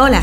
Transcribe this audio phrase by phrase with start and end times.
[0.00, 0.22] Hola,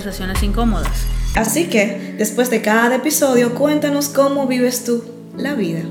[0.00, 1.06] conversaciones incómodas.
[1.36, 5.04] Así que, después de cada episodio, cuéntanos cómo vives tú
[5.36, 5.82] la vida.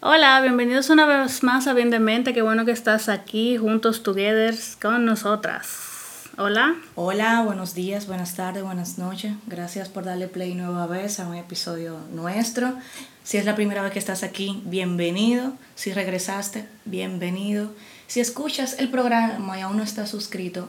[0.00, 2.32] Hola, bienvenidos una vez más a Bien de Mente.
[2.32, 6.28] Qué bueno que estás aquí juntos, together, con nosotras.
[6.38, 6.76] Hola.
[6.94, 9.32] Hola, buenos días, buenas tardes, buenas noches.
[9.48, 12.72] Gracias por darle play nueva vez a un episodio nuestro.
[13.24, 15.54] Si es la primera vez que estás aquí, bienvenido.
[15.74, 17.70] Si regresaste, bienvenido.
[18.06, 20.68] Si escuchas el programa y aún no estás suscrito,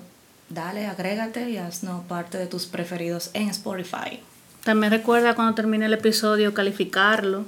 [0.49, 4.19] dale, agrégate y haznos parte de tus preferidos en Spotify.
[4.63, 7.45] También recuerda cuando termine el episodio calificarlo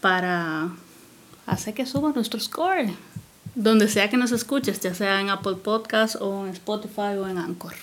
[0.00, 0.70] para
[1.46, 2.92] hacer que suba nuestro score.
[3.54, 7.38] Donde sea que nos escuches, ya sea en Apple Podcast o en Spotify o en
[7.38, 7.74] Anchor.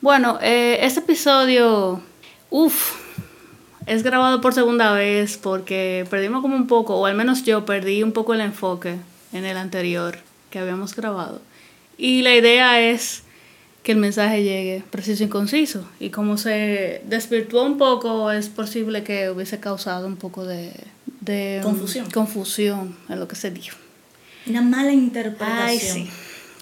[0.00, 2.00] Bueno, eh, este episodio,
[2.50, 2.94] uff,
[3.86, 8.02] es grabado por segunda vez porque perdimos como un poco, o al menos yo perdí
[8.02, 8.96] un poco el enfoque
[9.32, 10.18] en el anterior
[10.50, 11.40] que habíamos grabado.
[11.96, 13.22] Y la idea es
[13.82, 15.86] que el mensaje llegue preciso y conciso.
[16.00, 20.72] Y como se desvirtuó un poco, es posible que hubiese causado un poco de,
[21.20, 22.10] de confusión.
[22.10, 23.76] confusión en lo que se dijo.
[24.46, 25.96] Una mala interpretación.
[25.96, 26.10] sí.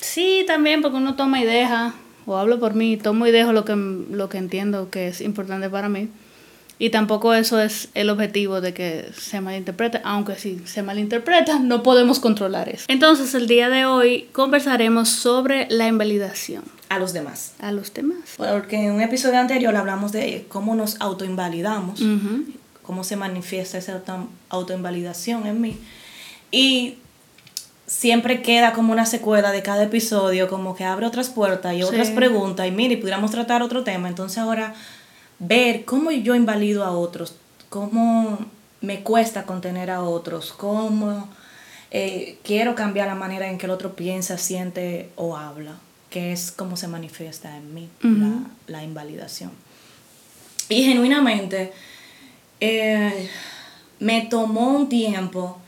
[0.00, 1.94] sí, también porque uno toma y deja,
[2.26, 5.70] o hablo por mí, tomo y dejo lo que, lo que entiendo que es importante
[5.70, 6.08] para mí.
[6.82, 11.84] Y tampoco eso es el objetivo de que se malinterprete, aunque si se malinterpreta no
[11.84, 12.86] podemos controlar eso.
[12.88, 16.64] Entonces el día de hoy conversaremos sobre la invalidación.
[16.88, 17.52] A los demás.
[17.60, 18.18] A los demás.
[18.36, 22.00] Porque en un episodio anterior hablamos de cómo nos autoinvalidamos,
[22.82, 24.02] cómo se manifiesta esa
[24.48, 25.78] autoinvalidación en mí.
[26.50, 26.96] Y
[27.86, 32.10] siempre queda como una secuela de cada episodio, como que abre otras puertas y otras
[32.10, 32.66] preguntas.
[32.66, 34.08] Y mire, pudiéramos tratar otro tema.
[34.08, 34.74] Entonces ahora
[35.42, 37.34] ver cómo yo invalido a otros,
[37.68, 38.38] cómo
[38.80, 41.28] me cuesta contener a otros, cómo
[41.90, 45.76] eh, quiero cambiar la manera en que el otro piensa, siente o habla,
[46.10, 47.88] que es cómo se manifiesta en mí
[48.66, 49.50] la, invalidación.
[50.68, 51.72] Y genuinamente
[52.60, 53.28] eh,
[53.98, 55.58] me tomó un tiempo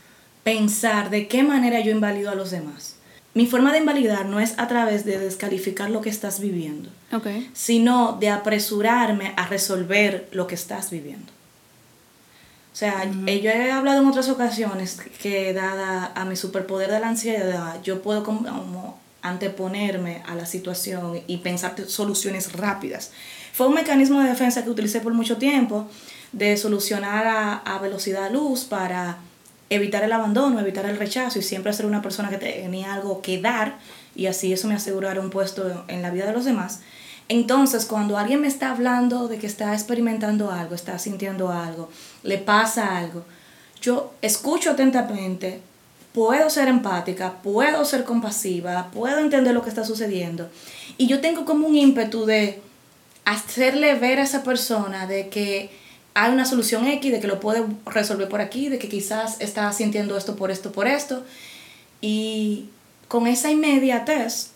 [0.43, 2.94] pensar de qué manera yo invalido a los demás.
[3.35, 6.89] Mi forma de invalidar no es a través de descalificar lo que estás viviendo,
[7.53, 11.33] sino de apresurarme a resolver lo que estás viviendo.
[12.71, 17.01] O sea, eh, yo he hablado en otras ocasiones que dada a mi superpoder de
[17.01, 23.11] la ansiedad, yo puedo como anteponerme a la situación y pensar soluciones rápidas.
[23.51, 25.89] Fue un mecanismo de defensa que utilicé por mucho tiempo,
[26.31, 29.17] de solucionar a, a velocidad luz para
[29.69, 33.41] evitar el abandono, evitar el rechazo y siempre ser una persona que tenía algo que
[33.41, 33.77] dar
[34.15, 36.81] y así eso me asegurara un puesto en la vida de los demás.
[37.27, 41.89] Entonces, cuando alguien me está hablando de que está experimentando algo, está sintiendo algo,
[42.21, 43.25] le pasa algo,
[43.81, 45.61] yo escucho atentamente,
[46.13, 50.49] puedo ser empática, puedo ser compasiva, puedo entender lo que está sucediendo
[50.97, 52.61] y yo tengo como un ímpetu de
[53.25, 55.71] hacerle ver a esa persona de que
[56.15, 59.71] hay una solución X, de que lo puede resolver por aquí, de que quizás está
[59.73, 61.23] sintiendo esto por esto, por esto.
[61.99, 62.69] Y
[63.09, 64.51] con esa inmediatez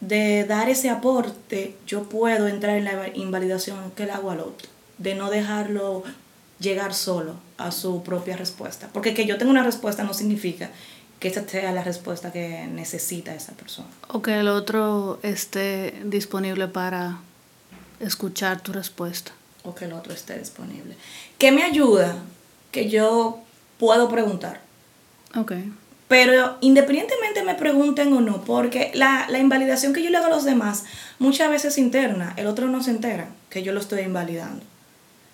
[0.00, 4.68] de dar ese aporte, yo puedo entrar en la invalidación que le hago al otro,
[4.96, 6.02] de no dejarlo
[6.58, 8.88] llegar solo a su propia respuesta.
[8.90, 10.70] Porque que yo tenga una respuesta no significa
[11.20, 13.88] que esa sea la respuesta que necesita esa persona.
[14.08, 17.18] O que el otro esté disponible para
[18.00, 19.32] escuchar tu respuesta
[19.64, 20.96] o que el otro esté disponible.
[21.38, 22.16] ¿Qué me ayuda?
[22.70, 23.40] Que yo
[23.78, 24.60] puedo preguntar.
[25.36, 25.52] Ok.
[26.08, 30.30] Pero independientemente me pregunten o no, porque la, la invalidación que yo le hago a
[30.30, 30.84] los demás
[31.18, 34.62] muchas veces es interna, el otro no se entera que yo lo estoy invalidando.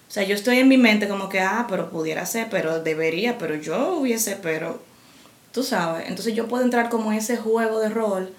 [0.08, 3.36] O sea, yo estoy en mi mente como que, ah, pero pudiera ser, pero debería,
[3.36, 4.80] pero yo hubiese, pero
[5.52, 6.08] tú sabes.
[6.08, 8.32] Entonces yo puedo entrar como ese juego de rol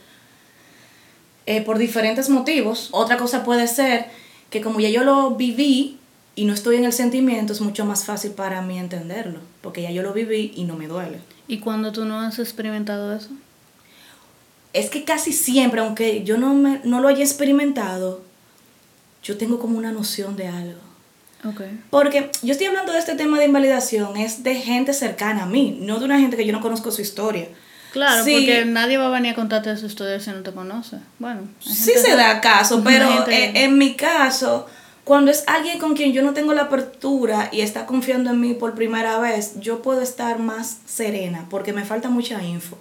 [1.46, 2.90] eh, por diferentes motivos.
[2.92, 4.08] Otra cosa puede ser
[4.50, 5.98] que como ya yo lo viví
[6.36, 9.92] y no estoy en el sentimiento, es mucho más fácil para mí entenderlo, porque ya
[9.92, 11.20] yo lo viví y no me duele.
[11.48, 13.30] ¿Y cuando tú no has experimentado eso?
[14.72, 18.22] Es que casi siempre, aunque yo no, me, no lo haya experimentado,
[19.24, 20.80] yo tengo como una noción de algo.
[21.44, 21.80] Okay.
[21.90, 25.78] Porque yo estoy hablando de este tema de invalidación, es de gente cercana a mí,
[25.82, 27.48] no de una gente que yo no conozco su historia.
[27.92, 30.98] Claro, porque nadie va a venir a contarte de su historia si no te conoce.
[31.18, 34.68] Bueno, sí se da caso, pero en, mi caso,
[35.04, 38.54] cuando es alguien con quien yo no tengo la apertura y está confiando en mí
[38.54, 42.78] por primera vez, yo puedo estar más serena porque me falta mucha info.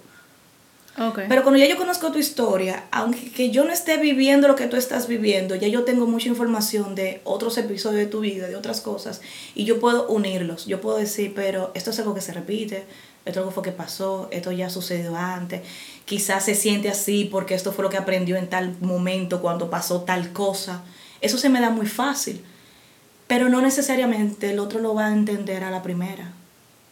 [0.97, 1.25] Okay.
[1.29, 4.67] Pero cuando ya yo conozco tu historia, aunque que yo no esté viviendo lo que
[4.67, 8.57] tú estás viviendo, ya yo tengo mucha información de otros episodios de tu vida, de
[8.57, 9.21] otras cosas,
[9.55, 10.65] y yo puedo unirlos.
[10.65, 12.83] Yo puedo decir, pero esto es algo que se repite,
[13.29, 15.61] esto algo fue que pasó, esto ya sucedió antes,
[16.05, 20.01] quizás se siente así porque esto fue lo que aprendió en tal momento cuando pasó
[20.01, 20.83] tal cosa.
[21.21, 22.43] Eso se me da muy fácil,
[23.27, 26.31] pero no necesariamente el otro lo va a entender a la primera.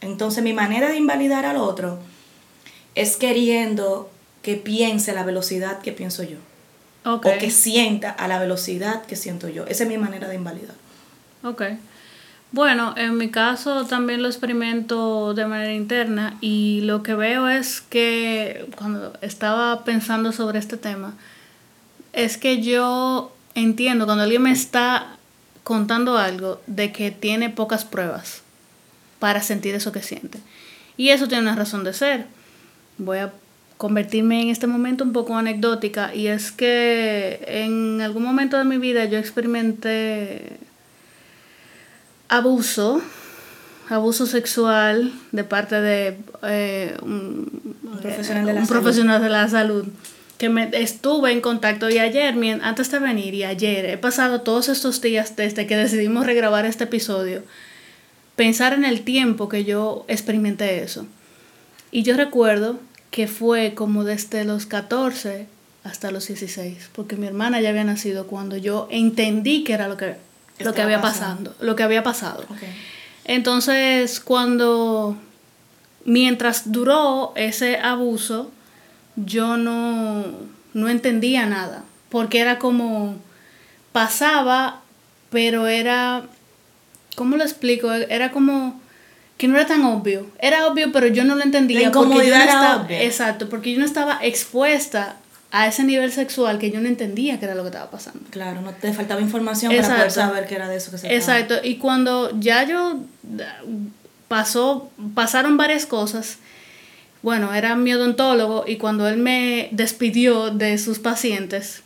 [0.01, 2.00] Entonces mi manera de invalidar al otro
[2.95, 4.10] es queriendo
[4.42, 6.38] que piense a la velocidad que pienso yo.
[7.04, 9.66] O que sienta a la velocidad que siento yo.
[9.66, 10.75] Esa es mi manera de invalidar.
[11.44, 11.63] Ok.
[12.52, 17.82] Bueno, en mi caso también lo experimento de manera interna y lo que veo es
[17.82, 21.14] que cuando estaba pensando sobre este tema,
[22.14, 25.18] es que yo entiendo cuando alguien me está
[25.64, 28.42] contando algo de que tiene pocas pruebas
[29.20, 30.40] para sentir eso que siente.
[30.96, 32.28] Y eso tiene una razón de ser.
[32.98, 33.34] Voy a
[33.78, 38.78] convertirme en este momento un poco anecdótica y es que en algún momento de mi
[38.78, 40.58] vida yo experimenté
[42.30, 43.02] abuso,
[43.90, 48.70] abuso sexual de parte de eh, un, profesional, de la, salud.
[48.70, 49.86] profesional de la salud
[50.38, 54.70] que me estuve en contacto y ayer, antes de venir y ayer, he pasado todos
[54.70, 57.44] estos días desde que decidimos regrabar este episodio,
[58.36, 61.08] pensar en el tiempo que yo experimenté eso.
[61.92, 62.80] Y yo recuerdo
[63.10, 65.48] que fue como desde los 14
[65.84, 69.98] hasta los 16, porque mi hermana ya había nacido cuando yo entendí que era lo
[69.98, 70.18] que
[70.59, 72.45] lo que había pasando, lo que había pasado.
[73.25, 75.18] Entonces, cuando
[76.06, 78.51] mientras duró ese abuso,
[79.15, 80.25] yo no,
[80.74, 83.18] no entendía nada, porque era como
[83.92, 84.81] pasaba,
[85.30, 86.24] pero era,
[87.15, 87.92] ¿cómo lo explico?
[87.92, 88.80] Era como
[89.38, 90.27] que no era tan obvio.
[90.39, 91.92] Era obvio, pero yo no lo entendía.
[91.92, 95.18] porque yo no estaba, Exacto, porque yo no estaba expuesta
[95.52, 98.20] a ese nivel sexual que yo no entendía qué era lo que estaba pasando.
[98.30, 101.56] Claro, no te faltaba información para poder saber qué era de eso que se Exacto,
[101.64, 103.00] y cuando ya yo
[104.28, 106.38] pasó, pasaron varias cosas,
[107.22, 111.84] bueno, era mi odontólogo y cuando él me despidió de sus pacientes,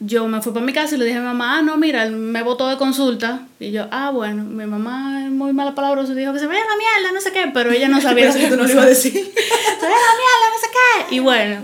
[0.00, 2.04] yo me fui para mi casa y le dije a mi mamá, ah, no, mira,
[2.04, 3.46] él me votó de consulta.
[3.60, 6.60] Y yo, ah, bueno, mi mamá es muy mala palabra, se dijo que se vaya
[6.62, 8.82] a la mierda, no sé qué, pero ella no sabía que tú no lo iba
[8.82, 9.12] a decir.
[9.12, 11.14] se vaya a la mierda, no sé qué.
[11.14, 11.62] Y bueno.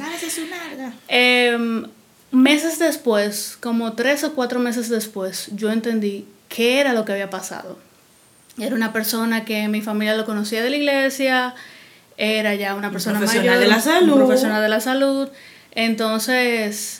[1.09, 1.87] Eh,
[2.31, 7.31] meses después, como tres o cuatro meses después, yo entendí qué era lo que había
[7.31, 7.79] pasado.
[8.59, 11.55] Era una persona que mi familia lo conocía de la iglesia,
[12.17, 14.13] era ya una persona un profesional mayor, de la salud.
[14.13, 15.29] Un profesional de la salud.
[15.73, 17.00] Entonces,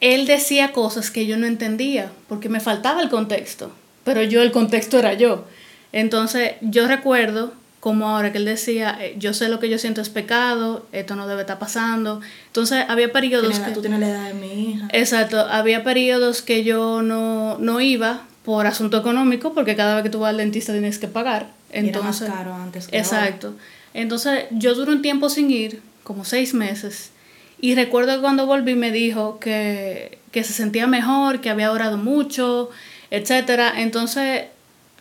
[0.00, 3.72] él decía cosas que yo no entendía porque me faltaba el contexto,
[4.04, 5.44] pero yo el contexto era yo.
[5.92, 10.02] Entonces, yo recuerdo como ahora que él decía, eh, yo sé lo que yo siento
[10.02, 12.20] es pecado, esto no debe estar pasando.
[12.46, 13.58] Entonces había periodos...
[13.58, 14.88] que, tú tienes la edad de mi hija.
[14.92, 20.10] Exacto, había periodos que yo no, no iba por asunto económico, porque cada vez que
[20.10, 21.48] tú vas al dentista tienes que pagar.
[21.72, 23.54] Entonces, era más caro antes que Exacto.
[23.94, 27.10] Entonces yo duré un tiempo sin ir, como seis meses,
[27.60, 31.96] y recuerdo que cuando volví me dijo que, que se sentía mejor, que había orado
[31.96, 32.70] mucho,
[33.10, 33.80] etcétera.
[33.80, 34.44] Entonces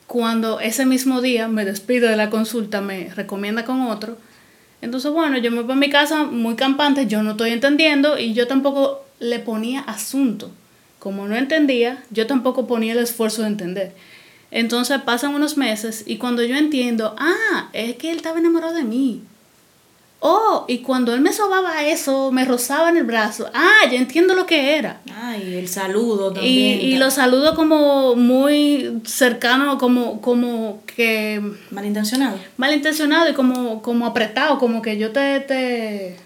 [0.10, 4.18] cuando ese mismo día me despido de la consulta, me recomienda con otro.
[4.82, 8.34] Entonces, bueno, yo me voy a mi casa muy campante, yo no estoy entendiendo y
[8.34, 10.50] yo tampoco le ponía asunto.
[10.98, 13.92] Como no entendía, yo tampoco ponía el esfuerzo de entender.
[14.50, 18.84] Entonces pasan unos meses y cuando yo entiendo, ah, es que él estaba enamorado de
[18.84, 19.22] mí.
[20.22, 23.50] Oh, y cuando él me sobaba eso, me rozaba en el brazo.
[23.54, 25.00] Ah, ya entiendo lo que era.
[25.14, 26.82] Ah, y el saludo también.
[26.82, 31.42] Y, lo saludo como muy cercano, como, como que...
[31.72, 32.38] Malintencionado.
[32.58, 35.40] Malintencionado y como, como apretado, como que yo te...
[35.40, 36.18] te...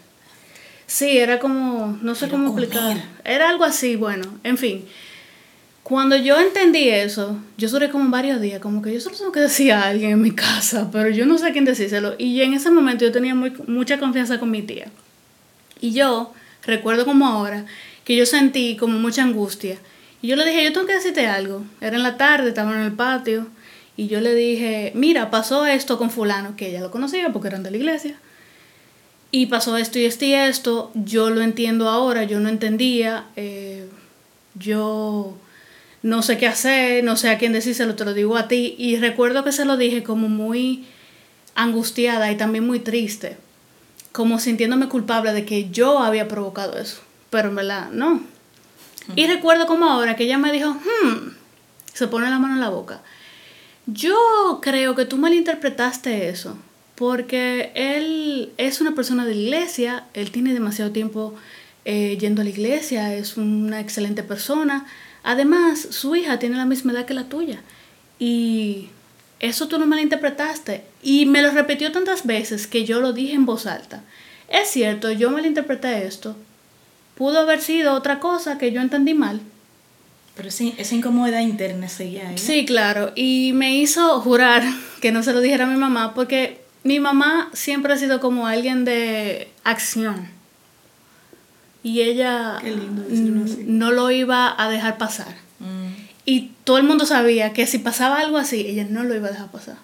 [0.88, 2.98] Sí, era como, no sé cómo explicar.
[3.24, 4.86] Era algo así, bueno, en fin.
[5.84, 9.42] Cuando yo entendí eso, yo duré como varios días, como que yo solo tengo que
[9.42, 12.16] decir a alguien en mi casa, pero yo no sé quién decírselo.
[12.18, 14.88] Y en ese momento yo tenía muy, mucha confianza con mi tía.
[15.82, 16.34] Y yo
[16.66, 17.66] recuerdo como ahora
[18.06, 19.78] que yo sentí como mucha angustia.
[20.22, 21.64] Y yo le dije, yo tengo que decirte algo.
[21.82, 23.48] Era en la tarde, estaba en el patio.
[23.98, 27.62] Y yo le dije, mira, pasó esto con fulano, que ella lo conocía porque eran
[27.64, 28.18] de la iglesia.
[29.32, 30.92] Y pasó esto y esto y esto.
[30.94, 33.26] Yo lo entiendo ahora, yo no entendía.
[33.36, 33.90] Eh,
[34.56, 35.36] yo
[36.04, 38.76] no sé qué hacer, no sé a quién decírselo, te lo digo a ti.
[38.78, 40.86] Y recuerdo que se lo dije como muy
[41.56, 43.38] angustiada y también muy triste.
[44.12, 47.02] como sintiéndome culpable de que yo había provocado eso.
[47.32, 48.22] Pero en verdad, no.
[49.16, 51.32] Y recuerdo como ahora que ella me dijo, hmm,
[51.94, 53.02] se pone la mano en la boca.
[53.88, 56.58] Yo creo que tú malinterpretaste eso,
[56.96, 61.34] porque él es una persona de la iglesia, él tiene demasiado tiempo
[61.86, 64.86] eh, yendo a la iglesia, es una excelente persona.
[65.24, 67.62] Además, su hija tiene la misma edad que la tuya.
[68.20, 68.90] Y
[69.40, 70.84] eso tú no malinterpretaste.
[71.02, 74.04] Y me lo repitió tantas veces que yo lo dije en voz alta.
[74.50, 76.36] Es cierto, yo malinterpreté esto.
[77.16, 79.42] Pudo haber sido otra cosa que yo entendí mal.
[80.36, 82.38] Pero sí, esa incomodidad interna seguía ahí.
[82.38, 83.12] Sí, claro.
[83.16, 84.64] Y me hizo jurar
[85.02, 88.48] que no se lo dijera a mi mamá porque mi mamá siempre ha sido como
[88.48, 90.28] alguien de acción.
[91.84, 92.60] Y ella
[93.66, 95.36] no lo iba a dejar pasar.
[95.60, 96.04] Mm.
[96.26, 99.32] Y todo el mundo sabía que si pasaba algo así, ella no lo iba a
[99.32, 99.76] dejar pasar.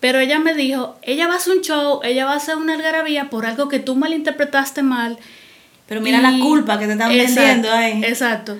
[0.00, 2.74] Pero ella me dijo, ella va a hacer un show, ella va a hacer una
[2.74, 5.18] algarabía por algo que tú malinterpretaste mal.
[5.86, 8.02] Pero mira la culpa que te están vendiendo ahí.
[8.04, 8.56] Exacto.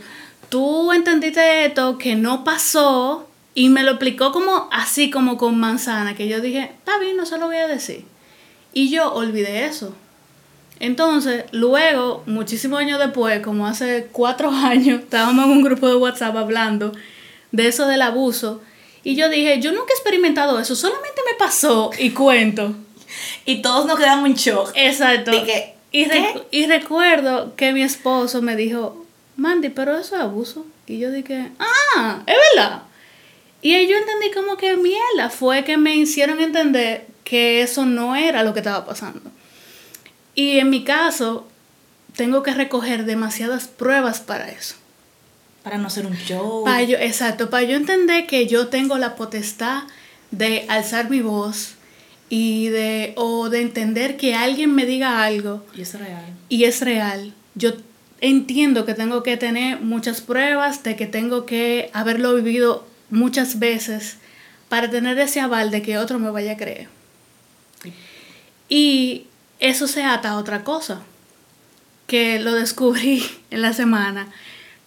[0.51, 6.15] Tú entendiste esto que no pasó y me lo explicó como así, como con manzana,
[6.15, 8.05] que yo dije, está bien, no se lo voy a decir.
[8.73, 9.97] Y yo olvidé eso.
[10.83, 16.37] Entonces, luego, muchísimos años después, como hace cuatro años, estábamos en un grupo de WhatsApp
[16.37, 16.93] hablando
[17.53, 18.61] de eso del abuso.
[19.05, 22.75] Y yo dije, yo nunca he experimentado eso, solamente me pasó y cuento.
[23.47, 24.73] y todos nos quedamos en shock.
[24.75, 25.31] Exacto.
[25.93, 26.07] y,
[26.51, 30.67] y recuerdo que mi esposo me dijo, Mandy, pero eso es abuso.
[30.89, 32.83] Y yo dije, ah, es verdad.
[33.61, 38.43] Y yo entendí como que mierda, fue que me hicieron entender que eso no era
[38.43, 39.31] lo que estaba pasando.
[40.35, 41.49] Y en mi caso,
[42.17, 44.77] tengo que recoger demasiadas pruebas para eso.
[45.63, 46.65] Para no ser un show.
[46.65, 49.85] Para yo, exacto, para yo entender que yo tengo la potestad
[50.31, 51.75] de alzar mi voz
[52.29, 55.65] y de, o de entender que alguien me diga algo.
[55.75, 56.25] Y es real.
[56.49, 57.35] Y es real.
[57.55, 57.75] Yo
[58.21, 64.17] entiendo que tengo que tener muchas pruebas, de que tengo que haberlo vivido muchas veces
[64.69, 66.89] para tener ese aval de que otro me vaya a creer.
[68.69, 69.27] Y
[69.63, 71.03] eso se ata a otra cosa,
[72.09, 74.29] que lo descubrí en la semana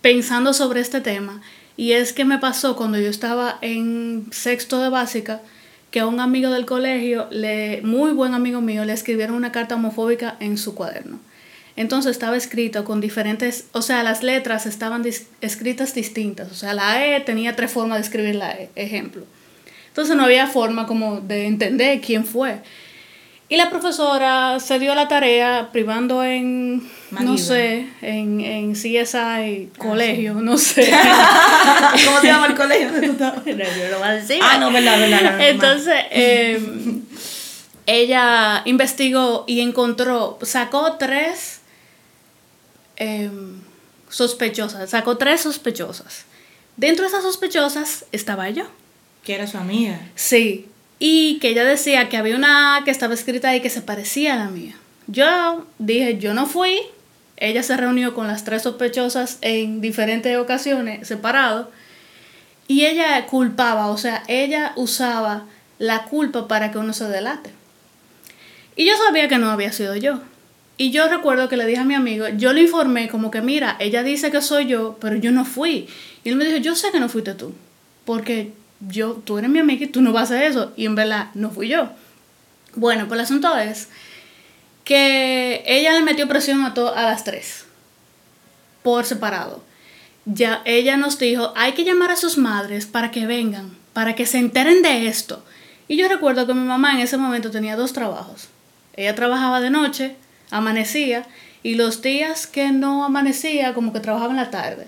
[0.02, 1.42] pensando sobre este tema.
[1.78, 5.42] Y es que me pasó cuando yo estaba en sexto de básica,
[5.92, 9.76] que a un amigo del colegio, le, muy buen amigo mío, le escribieron una carta
[9.76, 11.20] homofóbica en su cuaderno.
[11.78, 15.04] Entonces estaba escrito con diferentes, o sea, las letras estaban
[15.42, 16.52] escritas distintas.
[16.52, 19.24] O sea, la E tenía tres formas de escribir la E, ejemplo.
[19.88, 22.62] Entonces no había forma como de entender quién fue.
[23.48, 29.46] Y la profesora se dio la tarea privando en, no sé, en, en CSI ah,
[29.78, 30.92] colegio, no sé.
[32.06, 32.90] ¿Cómo se llama el colegio?
[33.20, 34.40] no, yo lo voy a decir.
[34.42, 35.42] Ah, no, verdad, verdad.
[35.42, 37.04] Entonces, em,
[37.86, 41.62] ella investigó y encontró, sacó tres
[42.96, 43.62] em,
[44.10, 46.26] sospechosas, sacó tres sospechosas.
[46.78, 48.66] Dentro de esas sospechosas estaba yo.
[49.24, 50.00] Que era su amiga.
[50.16, 50.68] Sí,
[51.08, 54.38] y que ella decía que había una que estaba escrita ahí que se parecía a
[54.38, 54.74] la mía.
[55.06, 56.80] Yo dije, yo no fui.
[57.38, 61.70] Ella se reunió con las tres sospechosas en diferentes ocasiones, separado.
[62.68, 65.46] Y ella culpaba, o sea, ella usaba
[65.78, 67.52] la culpa para que uno se delate.
[68.76, 70.22] Y yo sabía que no había sido yo.
[70.76, 73.76] Y yo recuerdo que le dije a mi amigo, yo le informé como que, mira,
[73.78, 75.88] ella dice que soy yo, pero yo no fui.
[76.24, 77.54] Y él me dijo, yo sé que no fuiste tú,
[78.06, 78.54] porque
[78.88, 80.74] yo, tú eres mi amiga y tú no vas a eso.
[80.76, 81.90] Y en verdad, no fui yo.
[82.76, 83.90] Bueno, pues el asunto es
[84.84, 87.66] que ella le metió presión a, a las tres,
[88.84, 89.64] por separado.
[90.26, 94.26] Ya ella nos dijo, hay que llamar a sus madres para que vengan, para que
[94.26, 95.44] se enteren de esto.
[95.88, 98.50] Y yo recuerdo que mi mamá en ese momento tenía dos trabajos.
[98.96, 100.16] Ella trabajaba de noche,
[100.52, 101.28] amanecía,
[101.64, 104.88] y los días que no amanecía, como que trabajaba en la tarde.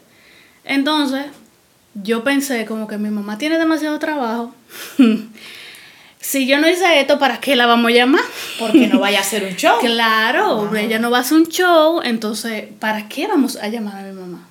[0.63, 1.25] Entonces,
[2.04, 4.54] yo pensé como que mi mamá tiene demasiado trabajo.
[6.20, 8.24] si yo no hice esto, ¿para qué la vamos a llamar?
[8.60, 9.77] Porque no vaya a hacer un show.
[9.82, 14.08] claro, ella no va a hacer un show, entonces, ¿para qué vamos a llamar a
[14.08, 14.48] mi mamá?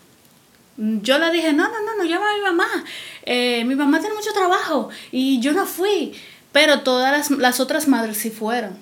[0.78, 2.84] Yo le dije, no, no, no, no llama a mi mamá.
[3.22, 6.12] Eh, mi mamá tiene mucho trabajo y yo no fui.
[6.52, 8.76] Pero todas las, las otras madres sí fueron.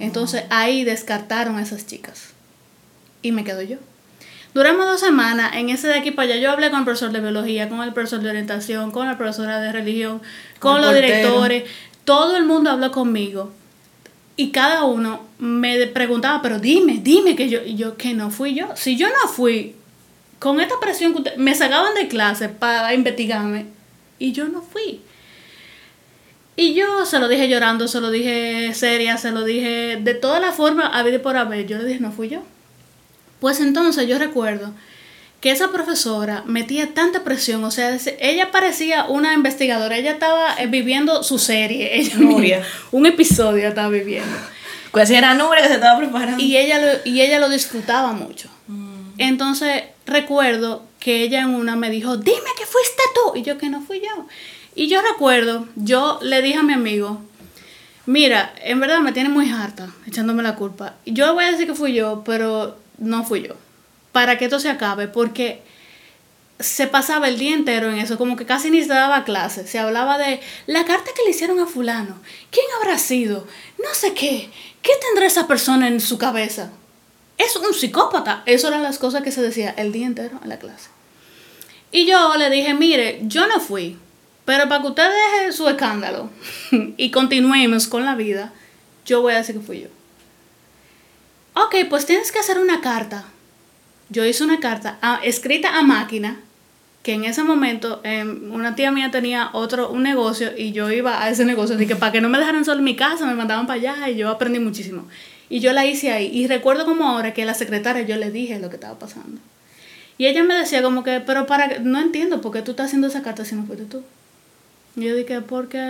[0.00, 2.30] Entonces ahí descartaron a esas chicas.
[3.22, 3.78] Y me quedo yo.
[4.58, 6.40] Duramos dos semanas en ese de aquí para allá.
[6.40, 9.60] Yo hablé con el profesor de biología, con el profesor de orientación, con la profesora
[9.60, 10.20] de religión,
[10.58, 11.62] con, los directores.
[12.02, 13.52] Todo el mundo habló conmigo.
[14.34, 18.66] Y cada uno me preguntaba, pero dime, dime que yo, yo que no fui yo.
[18.74, 19.76] Si yo no fui,
[20.40, 23.66] con esta presión que me sacaban de clase para investigarme,
[24.18, 25.02] y yo no fui.
[26.56, 30.40] Y yo se lo dije llorando, se lo dije seria, se lo dije de toda
[30.40, 31.64] la forma a ver por haber.
[31.68, 32.42] Yo le dije, no fui yo.
[33.40, 34.72] Pues entonces yo recuerdo
[35.40, 40.66] que esa profesora metía tanta presión, o sea, ella parecía una investigadora, ella estaba eh,
[40.66, 44.36] viviendo su serie, ella un episodio estaba viviendo.
[44.90, 46.42] Pues era Nuria que se estaba preparando.
[46.42, 48.48] Y ella lo, y ella lo disfrutaba mucho.
[48.66, 49.10] Mm.
[49.18, 53.36] Entonces recuerdo que ella en una me dijo, dime que fuiste tú.
[53.36, 54.26] Y yo que no fui yo.
[54.74, 57.20] Y yo recuerdo, yo le dije a mi amigo,
[58.06, 60.94] mira, en verdad me tiene muy harta echándome la culpa.
[61.04, 63.56] Yo voy a decir que fui yo, pero no fui yo
[64.12, 65.62] para que esto se acabe, porque
[66.58, 69.66] se pasaba el día entero en eso, como que casi ni se daba clase.
[69.66, 72.18] Se hablaba de la carta que le hicieron a fulano.
[72.50, 73.46] ¿Quién habrá sido?
[73.78, 74.50] No sé qué.
[74.82, 76.70] ¿Qué tendrá esa persona en su cabeza?
[77.36, 78.42] Es un psicópata.
[78.46, 80.90] Eso eran las cosas que se decía el día entero en la clase.
[81.92, 83.96] Y yo le dije, mire, yo no fui,
[84.44, 86.28] pero para que usted deje su escándalo
[86.96, 88.52] y continuemos con la vida,
[89.06, 89.97] yo voy a decir que fui yo.
[91.64, 93.24] Ok, pues tienes que hacer una carta
[94.10, 96.40] yo hice una carta escrita a máquina,
[97.02, 101.22] que en ese momento em, una tía mía tenía otro, un negocio y yo iba
[101.22, 103.34] a ese negocio, así que para que no me dejaran solo en mi casa, me
[103.34, 105.06] mandaban para allá y yo aprendí muchísimo.
[105.50, 106.26] Y yo la hice ahí.
[106.26, 109.40] Y recuerdo como ahora que la secretaria yo le dije lo que estaba pasando.
[110.18, 113.06] Y ella me decía como que, pero para, no entiendo por qué tú estás haciendo
[113.06, 114.02] esa carta si no fuiste tú.
[114.96, 115.80] Y yo dije, porque,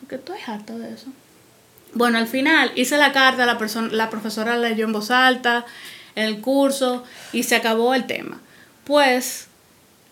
[0.00, 1.06] porque estoy harta de eso.
[1.94, 5.66] Bueno, al final hice la carta, la, persona, la profesora leyó en voz alta,
[6.14, 8.40] el curso y se acabó el tema.
[8.84, 9.48] Pues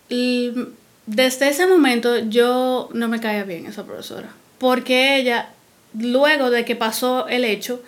[0.08, 5.50] desde ese momento yo no me caía bien esa profesora, porque ella,
[5.99, 7.82] luego de que pasó el hecho,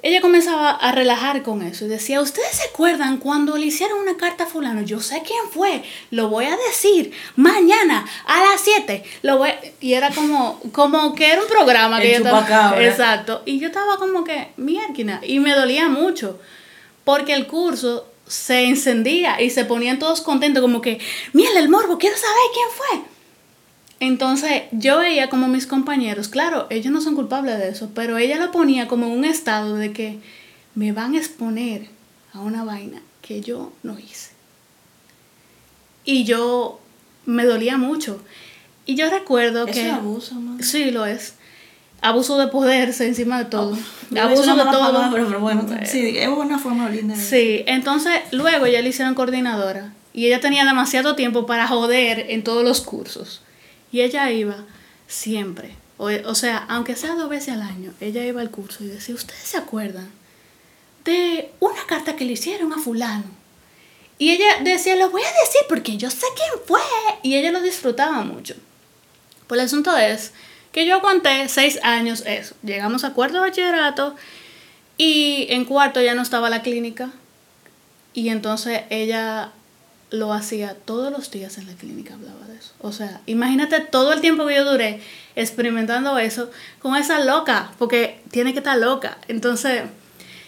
[0.00, 4.16] ella comenzaba a relajar con eso y decía, ¿ustedes se acuerdan cuando le hicieron una
[4.16, 4.82] carta a fulano?
[4.82, 9.02] Yo sé quién fue, lo voy a decir mañana a las 7.
[9.22, 9.50] Lo voy
[9.80, 12.80] Y era como, como que era un programa que yo estaba...
[12.80, 13.42] Exacto.
[13.44, 16.38] Y yo estaba como que, mierda, y me dolía mucho
[17.04, 21.00] porque el curso se encendía y se ponían todos contentos, como que,
[21.32, 23.17] mira el morbo, quiero saber quién fue.
[24.00, 28.36] Entonces yo veía como mis compañeros, claro, ellos no son culpables de eso, pero ella
[28.36, 30.18] lo ponía como un estado de que
[30.74, 31.88] me van a exponer
[32.32, 34.30] a una vaina que yo no hice.
[36.04, 36.80] Y yo
[37.26, 38.22] me dolía mucho.
[38.86, 39.88] Y yo recuerdo que...
[39.88, 40.36] Es abuso.
[40.60, 41.34] Sí, lo es
[42.00, 43.76] abuso de poder encima de todo.
[44.14, 45.10] Oh, abuso de todo.
[45.12, 47.16] pero, bueno, sí, es una forma linda.
[47.16, 52.44] Sí, entonces luego ya le hicieron coordinadora y ella tenía demasiado tiempo para joder en
[52.44, 53.42] todos los cursos.
[53.92, 54.56] Y ella iba
[55.06, 58.88] siempre, o, o sea, aunque sea dos veces al año, ella iba al curso y
[58.88, 60.10] decía, ¿ustedes se acuerdan
[61.04, 63.24] de una carta que le hicieron a fulano?
[64.18, 66.80] Y ella decía, lo voy a decir porque yo sé quién fue.
[67.22, 68.54] Y ella lo disfrutaba mucho.
[69.46, 70.32] Pues el asunto es
[70.72, 72.54] que yo aguanté seis años eso.
[72.62, 74.16] Llegamos a cuarto bachillerato
[74.96, 77.10] y en cuarto ya no estaba la clínica
[78.12, 79.52] y entonces ella
[80.10, 82.72] lo hacía todos los días en la clínica, hablaba de eso.
[82.80, 85.00] O sea, imagínate todo el tiempo que yo duré
[85.36, 89.18] experimentando eso con esa loca, porque tiene que estar loca.
[89.28, 89.82] Entonces,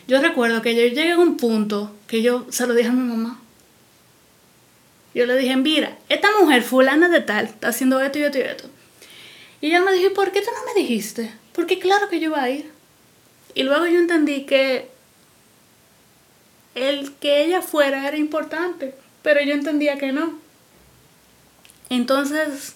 [0.08, 3.08] yo recuerdo que yo llegué a un punto que yo se lo dije a mi
[3.08, 3.40] mamá.
[5.14, 8.42] Yo le dije, mira, esta mujer fulana de tal está haciendo esto y esto y
[8.42, 8.68] esto.
[9.60, 11.32] Y ella me dijo, ¿por qué tú no me dijiste?
[11.52, 12.70] Porque claro que yo iba a ir.
[13.54, 14.88] Y luego yo entendí que
[16.74, 20.38] el que ella fuera era importante, pero yo entendía que no.
[21.88, 22.74] Entonces,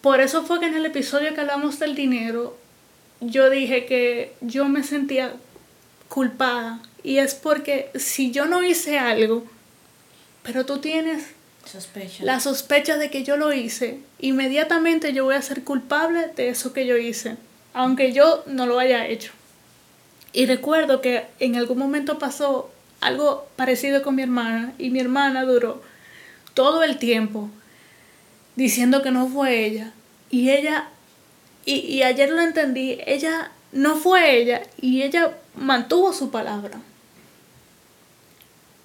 [0.00, 2.56] por eso fue que en el episodio que hablamos del dinero,
[3.20, 5.34] yo dije que yo me sentía
[6.08, 6.80] culpada.
[7.02, 9.46] Y es porque si yo no hice algo,
[10.42, 11.24] pero tú tienes
[11.64, 12.24] Sospecha.
[12.24, 16.72] La sospecha de que yo lo hice, inmediatamente yo voy a ser culpable de eso
[16.72, 17.36] que yo hice,
[17.74, 19.32] aunque yo no lo haya hecho.
[20.32, 25.44] Y recuerdo que en algún momento pasó algo parecido con mi hermana y mi hermana
[25.44, 25.82] duró
[26.54, 27.48] todo el tiempo
[28.56, 29.92] diciendo que no fue ella.
[30.30, 30.88] Y ella,
[31.64, 36.80] y, y ayer lo entendí, ella no fue ella y ella mantuvo su palabra.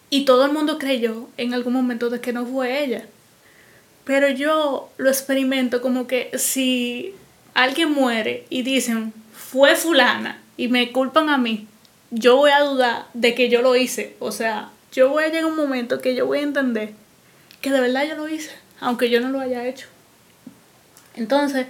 [0.09, 3.05] Y todo el mundo creyó en algún momento de que no fue ella.
[4.05, 7.15] Pero yo lo experimento como que si
[7.53, 11.67] alguien muere y dicen fue fulana y me culpan a mí,
[12.11, 14.15] yo voy a dudar de que yo lo hice.
[14.19, 16.93] O sea, yo voy a llegar a un momento que yo voy a entender
[17.61, 19.87] que de verdad yo lo hice, aunque yo no lo haya hecho.
[21.15, 21.67] Entonces,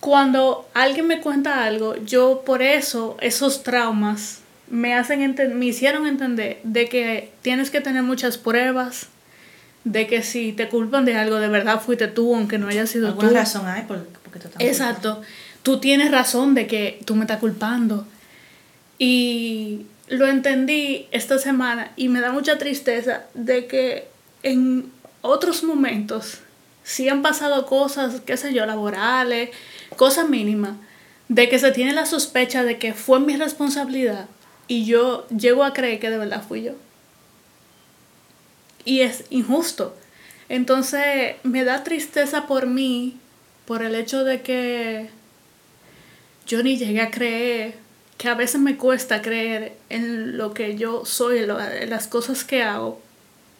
[0.00, 6.60] cuando alguien me cuenta algo, yo por eso, esos traumas me, hacen me hicieron entender
[6.62, 9.08] de que tienes que tener muchas pruebas,
[9.84, 13.08] de que si te culpan de algo, de verdad fuiste tú, aunque no haya sido
[13.08, 13.34] Alguna tú.
[13.34, 15.22] razón hay por, porque tú Exacto.
[15.62, 18.06] Tú tienes razón de que tú me estás culpando.
[18.98, 24.08] Y lo entendí esta semana y me da mucha tristeza de que
[24.42, 24.90] en
[25.22, 26.40] otros momentos
[26.82, 29.50] sí han pasado cosas, qué sé yo, laborales,
[29.96, 30.72] cosas mínimas,
[31.28, 34.26] de que se tiene la sospecha de que fue mi responsabilidad
[34.66, 36.72] y yo llego a creer que de verdad fui yo.
[38.84, 39.94] Y es injusto.
[40.48, 43.18] Entonces me da tristeza por mí,
[43.66, 45.10] por el hecho de que
[46.46, 47.74] yo ni llegué a creer,
[48.18, 52.06] que a veces me cuesta creer en lo que yo soy, en, lo- en las
[52.08, 53.00] cosas que hago,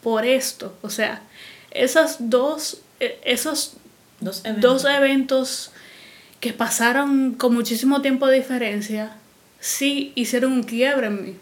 [0.03, 0.77] por esto.
[0.83, 1.23] O sea,
[1.71, 3.75] esas dos, eh, esos
[4.21, 4.83] Dos eventos.
[4.83, 5.71] dos eventos
[6.41, 9.17] que pasaron con muchísimo tiempo de diferencia,
[9.61, 11.37] sí hicieron un quiebre en mí,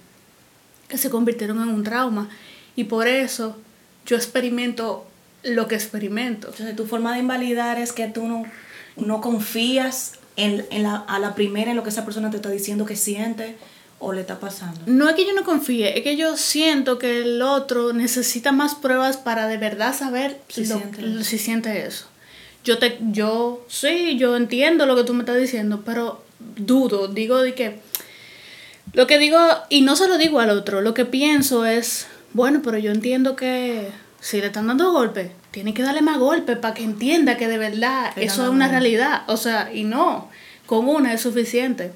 [0.89, 2.29] que se convirtieron en un trauma.
[2.77, 3.57] Y por eso
[4.05, 5.07] yo experimento
[5.43, 6.49] lo que experimento.
[6.49, 8.45] Entonces, tu forma de invalidar es que tú no,
[8.97, 12.51] no confías en, en la, a la primera en lo que esa persona te está
[12.51, 13.57] diciendo que siente
[13.99, 14.81] o le está pasando.
[14.87, 18.75] No es que yo no confíe, es que yo siento que el otro necesita más
[18.75, 22.07] pruebas para de verdad saber Si lo- siente lo- si siente eso.
[22.65, 26.23] Yo te, yo sí, yo entiendo lo que tú me estás diciendo, pero
[26.57, 27.79] dudo, digo de que
[28.93, 29.39] lo que digo
[29.71, 33.35] y no se lo digo al otro, lo que pienso es, bueno, pero yo entiendo
[33.37, 33.89] que
[34.27, 37.59] si le están dando golpes, tiene que darle más golpes para que entienda que de
[37.59, 38.73] verdad eso no, es una no.
[38.73, 40.29] realidad, o sea, y no,
[40.67, 41.93] con una es suficiente.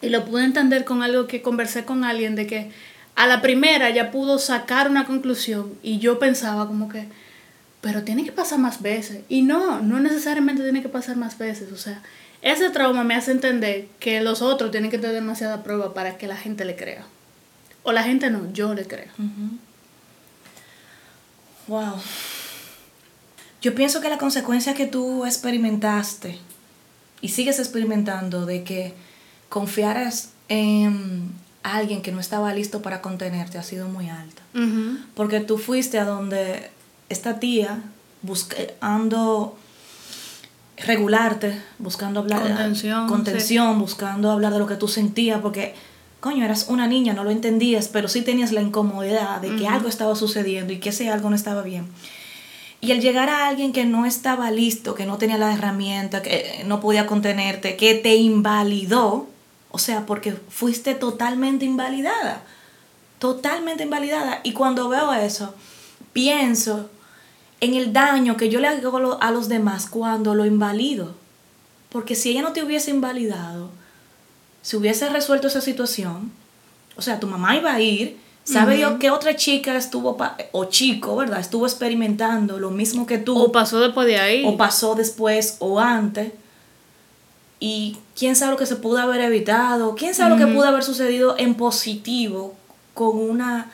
[0.00, 2.70] Y lo pude entender con algo que conversé con alguien de que
[3.16, 7.08] a la primera ya pudo sacar una conclusión y yo pensaba como que,
[7.80, 9.22] pero tiene que pasar más veces.
[9.28, 11.72] Y no, no necesariamente tiene que pasar más veces.
[11.72, 12.00] O sea,
[12.42, 16.28] ese trauma me hace entender que los otros tienen que tener demasiada prueba para que
[16.28, 17.04] la gente le crea.
[17.82, 19.10] O la gente no, yo le creo.
[21.68, 21.94] Wow.
[23.62, 26.38] Yo pienso que la consecuencia que tú experimentaste
[27.20, 28.94] y sigues experimentando de que
[29.48, 34.42] confiaras en alguien que no estaba listo para contenerte ha sido muy alta.
[35.14, 36.70] Porque tú fuiste a donde
[37.08, 37.80] esta tía
[38.20, 39.56] buscando
[40.76, 45.74] regularte, buscando hablar Contención, contención, buscando hablar de lo que tú sentías, porque
[46.24, 49.90] coño, eras una niña, no lo entendías, pero sí tenías la incomodidad de que algo
[49.90, 51.86] estaba sucediendo y que ese algo no estaba bien.
[52.80, 56.62] Y el llegar a alguien que no estaba listo, que no tenía la herramienta, que
[56.64, 59.28] no podía contenerte, que te invalidó,
[59.70, 62.40] o sea, porque fuiste totalmente invalidada,
[63.18, 64.40] totalmente invalidada.
[64.44, 65.54] Y cuando veo eso,
[66.14, 66.88] pienso
[67.60, 71.16] en el daño que yo le hago a los demás cuando lo invalido.
[71.90, 73.68] Porque si ella no te hubiese invalidado,
[74.64, 76.32] si hubiese resuelto esa situación,
[76.96, 80.64] o sea, tu mamá iba a ir, sabe Dios que otra chica estuvo, pa- o
[80.66, 81.38] chico, ¿verdad?
[81.40, 84.42] Estuvo experimentando lo mismo que tú O pasó después de ahí.
[84.46, 86.32] o pasó después o antes.
[87.60, 90.82] Y quién sabe lo que se pudo haber evitado, quién sabe lo que pudo haber
[90.82, 92.54] sucedido en positivo
[92.94, 93.70] con una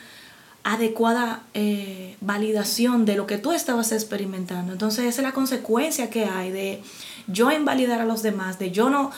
[0.63, 4.73] adecuada eh, validación de lo que tú estabas experimentando.
[4.73, 6.83] Entonces esa es la consecuencia que hay de
[7.27, 9.11] yo invalidar a los demás, de yo no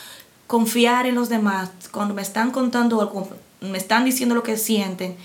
[0.56, 3.26] confiar en los demás cuando me están contando algo,
[3.62, 5.16] me están diciendo lo que sienten,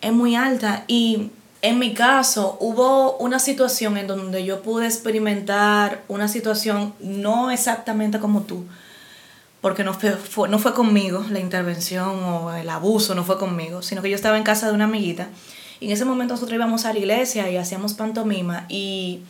[0.00, 0.84] es muy alta.
[0.86, 7.50] Y en mi caso hubo una situación en donde yo pude experimentar una situación no
[7.50, 8.62] exactamente como tú,
[9.60, 13.82] porque no fue, fue- no fue conmigo la intervención o el abuso, no fue conmigo,
[13.82, 15.26] sino que yo estaba en casa de una amiguita
[15.80, 19.22] y en ese momento nosotros íbamos a la iglesia y hacíamos pantomima y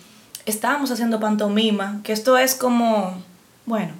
[0.44, 3.14] estábamos haciendo pantomima, que esto es como,
[3.64, 3.94] bueno,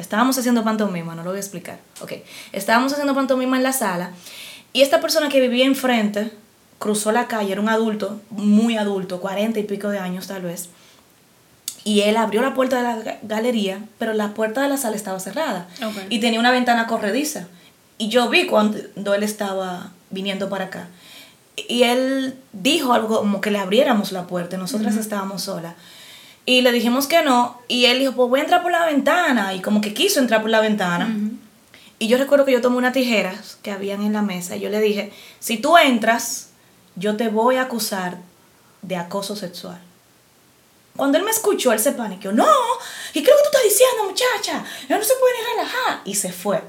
[0.00, 2.12] estábamos haciendo pantomima, no lo voy a explicar, ok,
[2.52, 4.10] estábamos haciendo pantomima en la sala
[4.72, 6.32] y esta persona que vivía enfrente
[6.78, 10.70] cruzó la calle, era un adulto, muy adulto, cuarenta y pico de años tal vez,
[11.84, 14.96] y él abrió la puerta de la ga- galería, pero la puerta de la sala
[14.96, 15.66] estaba cerrada.
[16.10, 17.46] Y tenía una ventana corrediza.
[17.96, 20.88] Y yo vi cuando él estaba viniendo para acá.
[21.68, 24.58] Y él dijo algo como que le abriéramos la puerta.
[24.58, 25.74] Nosotras estábamos solas.
[26.50, 27.60] Y le dijimos que no.
[27.68, 29.54] Y él dijo, pues voy a entrar por la ventana.
[29.54, 31.08] Y como que quiso entrar por la ventana.
[32.00, 34.56] Y yo recuerdo que yo tomé unas tijeras que habían en la mesa.
[34.56, 36.48] Y yo le dije, si tú entras,
[36.96, 38.18] yo te voy a acusar
[38.82, 39.80] de acoso sexual.
[40.96, 42.32] Cuando él me escuchó, él se paniqueó.
[42.32, 42.52] No,
[43.14, 44.64] ¿y qué es lo que tú estás diciendo, muchacha?
[44.88, 46.00] No se puede ni relajar.
[46.04, 46.60] Y se fue.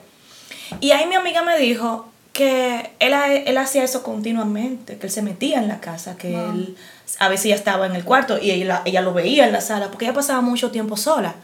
[0.79, 5.23] Y ahí mi amiga me dijo que él, él hacía eso continuamente, que él se
[5.23, 6.77] metía en la casa, que él
[7.19, 9.88] a veces ya estaba en el cuarto y ella, ella lo veía en la sala,
[9.89, 11.36] porque ella pasaba mucho tiempo sola.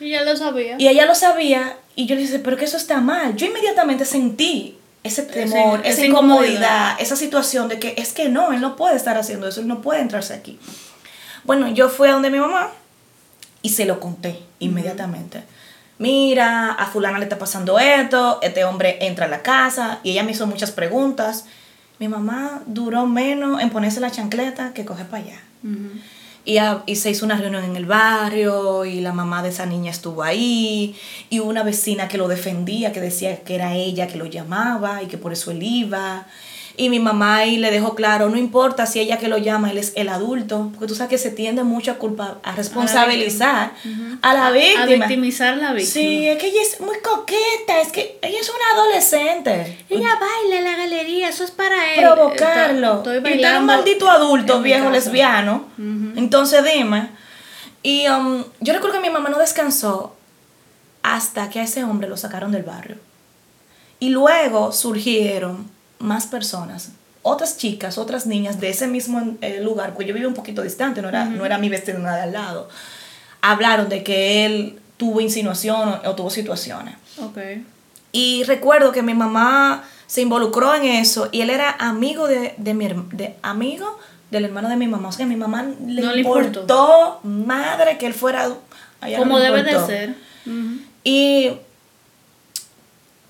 [0.00, 0.76] Y ya lo sabía.
[0.78, 3.36] Y ella lo sabía y yo le dije, pero que eso está mal.
[3.36, 8.60] Yo inmediatamente sentí ese temor, esa, incomodidad, esa situación de que es que no, él
[8.60, 10.58] no puede estar haciendo eso, él no puede entrarse aquí.
[11.44, 12.72] Bueno, yo fui a donde mi mamá
[13.62, 15.42] y se lo conté inmediatamente.
[15.98, 20.24] Mira, a fulana le está pasando esto, este hombre entra a la casa y ella
[20.24, 21.46] me hizo muchas preguntas.
[21.98, 25.40] Mi mamá duró menos en ponerse la chancleta que coger para allá.
[26.44, 29.90] Y, y, se hizo una reunión en el barrio y la mamá de esa niña
[29.90, 30.94] estuvo ahí
[31.28, 35.06] y una vecina que lo defendía, que decía que era ella que lo llamaba y
[35.06, 36.26] que por eso él iba.
[36.78, 39.78] Y mi mamá ahí le dejó claro, no importa si ella que lo llama, él
[39.78, 43.72] es el adulto, porque tú sabes que se tiende mucho a culpa, a responsabilizar
[44.20, 44.82] a la víctima.
[44.82, 45.92] A, victimizar a la víctima.
[45.92, 49.86] Sí, es que ella es muy coqueta, es que ella es una adolescente.
[49.88, 52.00] Ella baila en la galería, eso es para él.
[52.02, 52.96] Provocarlo.
[52.96, 55.64] Estoy, y está un maldito adulto, viejo lesbiano.
[55.78, 57.08] Entonces dime.
[57.82, 60.14] Y um, yo recuerdo que mi mamá no descansó
[61.02, 62.96] hasta que a ese hombre lo sacaron del barrio.
[63.98, 66.90] Y luego surgieron más personas,
[67.22, 71.02] otras chicas, otras niñas de ese mismo eh, lugar, pues yo vivía un poquito distante,
[71.02, 72.68] no era, no era mi vecino de al lado,
[73.40, 76.94] hablaron de que él tuvo insinuación o, tuvo situaciones.
[77.18, 77.66] Okay.
[78.12, 82.74] Y recuerdo que mi mamá se involucró en eso y él era amigo de, de
[82.74, 83.98] mi de, amigo
[84.30, 85.08] del hermano de mi mamá.
[85.08, 88.48] O sea, a mi mamá le, importó, madre que él fuera
[89.18, 90.14] Como debe de ser.
[91.02, 91.52] Y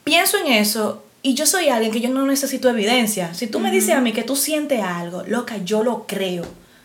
[0.05, 3.35] pienso en eso y yo soy alguien que yo no necesito evidencia.
[3.35, 6.45] Si tú me dices a mí que tú sientes algo, loca, yo lo creo.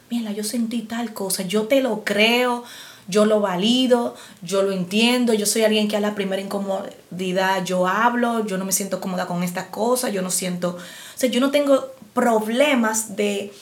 [0.10, 2.64] Mira, yo sentí tal cosa, yo te lo creo,
[3.08, 7.86] yo lo valido, yo lo entiendo, yo soy alguien que a la primera incomodidad yo
[7.86, 11.40] hablo, yo no me siento cómoda con esta cosa, yo no siento, o sea, yo
[11.40, 13.54] no tengo problemas de,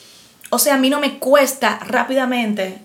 [0.48, 2.78] o sea, a mí no me cuesta rápidamente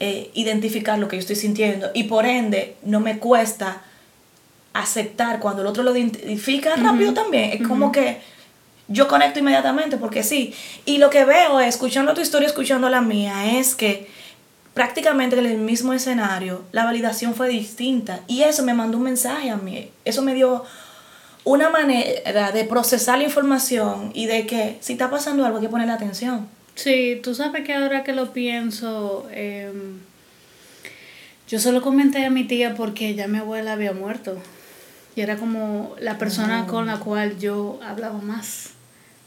[0.00, 3.82] eh, identificar lo que yo estoy sintiendo y por ende no me cuesta
[4.74, 7.62] aceptar cuando el otro lo identifica rápido también.
[7.62, 8.20] Es como que
[8.88, 10.52] yo conecto inmediatamente porque sí.
[10.84, 14.08] Y lo que veo, escuchando tu historia, escuchando la mía, es que
[14.74, 18.20] prácticamente en el mismo escenario la validación fue distinta.
[18.26, 19.90] Y eso me mandó un mensaje a mí.
[20.04, 20.64] Eso me dio
[21.44, 25.70] una manera de procesar la información y de que si está pasando algo hay que
[25.70, 26.48] ponerle atención.
[26.74, 30.00] Sí, tú sabes que ahora que lo pienso, em,
[31.46, 34.36] yo solo comenté a mi tía porque ya mi abuela había muerto.
[35.16, 38.70] Y era como la persona con la cual yo hablaba más.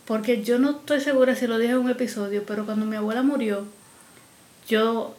[0.06, 3.24] Porque yo no estoy segura si lo dije en un episodio, pero cuando mi abuela
[3.24, 3.66] murió,
[4.68, 5.16] yo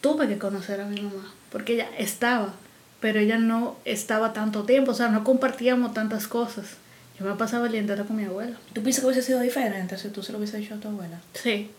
[0.00, 1.32] tuve que conocer a mi mamá.
[1.50, 2.52] Porque ella estaba,
[3.00, 4.92] pero ella no estaba tanto tiempo.
[4.92, 6.76] O sea, no compartíamos tantas cosas.
[7.18, 8.56] Yo me pasaba el día con mi abuela.
[8.72, 11.20] ¿Tú piensas que hubiese sido diferente si tú se lo hubiese dicho a tu abuela?
[11.34, 11.70] Sí.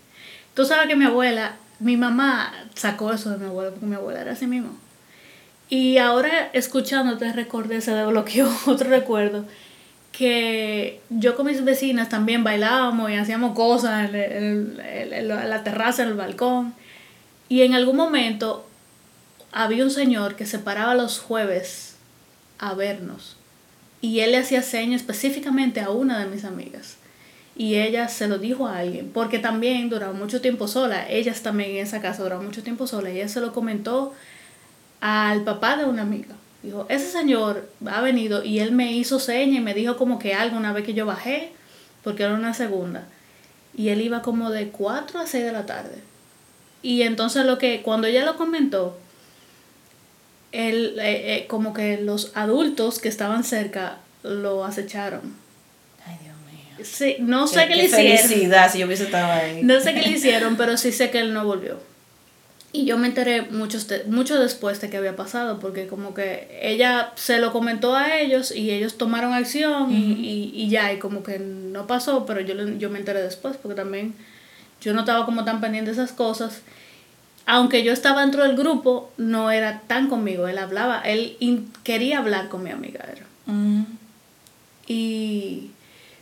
[0.53, 4.21] Tú sabes que mi abuela, mi mamá sacó eso de mi abuela, porque mi abuela
[4.21, 4.77] era así mismo.
[5.71, 9.45] Y ahora escuchándote recordé, se desbloqueó otro recuerdo,
[10.11, 14.77] que yo con mis vecinas también bailábamos y hacíamos cosas en,
[15.25, 16.73] la terraza, en el balcón.
[17.47, 18.67] Y en algún momento
[19.53, 21.95] había un señor que se paraba los jueves
[22.59, 23.37] a vernos.
[24.01, 26.97] Y él le hacía señas específicamente a una de mis amigas.
[27.55, 31.09] Y ella se lo dijo a alguien, porque también duraba mucho tiempo sola.
[31.09, 33.09] Ellas también en esa casa duraban mucho tiempo sola.
[33.09, 34.13] Ella se lo comentó
[35.01, 36.35] al papá de una amiga.
[36.63, 40.35] Dijo, ese señor ha venido y él me hizo seña y me dijo como que
[40.35, 41.51] algo una vez que yo bajé,
[42.03, 43.07] porque era una segunda.
[43.75, 45.95] Y él iba como de 4 a 6 de la tarde.
[46.83, 48.97] Y entonces lo que, cuando ella lo comentó,
[50.51, 55.35] él, eh, eh, como que los adultos que estaban cerca lo acecharon.
[56.05, 56.85] Ay, Dios mío.
[56.85, 58.17] Sí, no sé qué, le hicieron.
[58.17, 59.63] Felicidad si yo hubiese estado ahí.
[59.63, 61.79] No sé qué le hicieron, pero sí sé que él no volvió.
[62.73, 67.11] Y yo me enteré mucho, mucho después de que había pasado, porque como que ella
[67.15, 71.37] se lo comentó a ellos y ellos tomaron acción y, y, ya, y como que
[71.37, 74.15] no pasó, pero yo, yo me enteré después, porque también
[74.79, 76.61] yo no estaba como tan pendiente de esas cosas.
[77.45, 81.35] Aunque yo estaba dentro del grupo, no era tan conmigo, él hablaba, él
[81.83, 83.03] quería hablar con mi amiga.
[84.87, 85.71] Y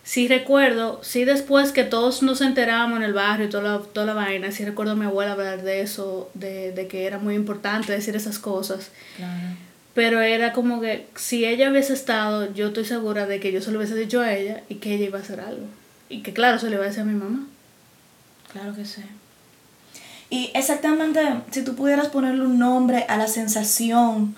[0.10, 4.08] sí recuerdo, sí después que todos nos enteramos en el barrio y toda la, toda
[4.08, 7.36] la vaina, sí recuerdo a mi abuela hablar de eso, de, de que era muy
[7.36, 8.89] importante decir esas cosas.
[9.93, 13.72] Pero era como que si ella hubiese estado, yo estoy segura de que yo se
[13.72, 15.67] lo hubiese dicho a ella y que ella iba a hacer algo.
[16.10, 17.45] Y que claro, se le iba a decir a mi mamá.
[18.52, 19.04] Claro que sí.
[20.32, 24.36] Y exactamente, si tú pudieras ponerle un nombre a la sensación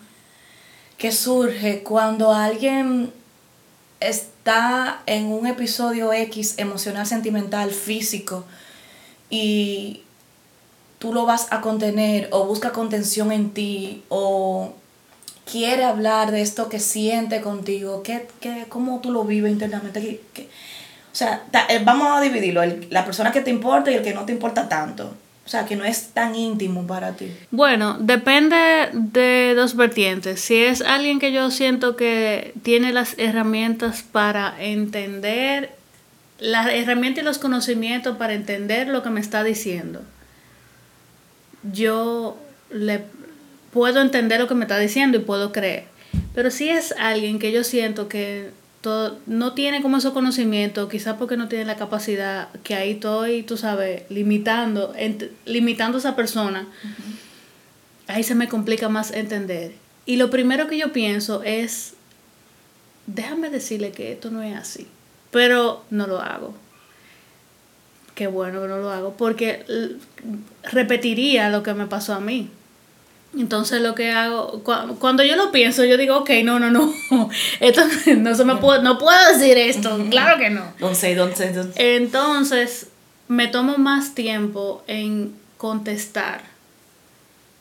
[0.97, 3.13] que surge cuando alguien
[4.41, 8.43] está en un episodio X emocional, sentimental, físico,
[9.30, 10.01] y
[10.97, 14.73] tú lo vas a contener o busca contención en ti o
[15.45, 20.19] quiere hablar de esto que siente contigo, qué, qué, cómo tú lo vives internamente.
[20.36, 24.25] o sea, eh, vamos a dividirlo, la persona que te importa y el que no
[24.25, 25.13] te importa tanto.
[25.45, 27.32] O sea, que no es tan íntimo para ti.
[27.49, 30.39] Bueno, depende de dos vertientes.
[30.39, 35.71] Si es alguien que yo siento que tiene las herramientas para entender,
[36.39, 40.01] las herramientas y los conocimientos para entender lo que me está diciendo,
[41.63, 42.38] yo
[42.69, 43.04] le
[43.73, 45.86] puedo entender lo que me está diciendo y puedo creer.
[46.34, 48.51] Pero si es alguien que yo siento que
[48.82, 53.44] todo, no tiene como esos conocimientos, quizás porque no tiene la capacidad, que ahí estoy,
[53.44, 54.94] tú sabes, limitando,
[55.46, 56.67] limitando a esa persona,
[58.08, 59.74] ahí se me complica más entender.
[60.06, 61.94] Y lo primero que yo pienso es,
[63.06, 64.88] déjame decirle que esto no es así,
[65.30, 66.56] pero no lo hago.
[68.15, 69.65] Qué bueno que no lo hago, porque
[70.63, 72.50] repetiría lo que me pasó a mí.
[73.38, 74.62] Entonces lo que hago,
[75.00, 76.94] cuando yo lo pienso, yo digo, ok, no, no, no,
[77.62, 77.82] esto
[78.17, 80.74] no se me puede, no puedo decir esto, claro que no.
[80.80, 82.88] Don't say, don't say, don't Entonces,
[83.30, 86.41] me tomo más tiempo en contestar.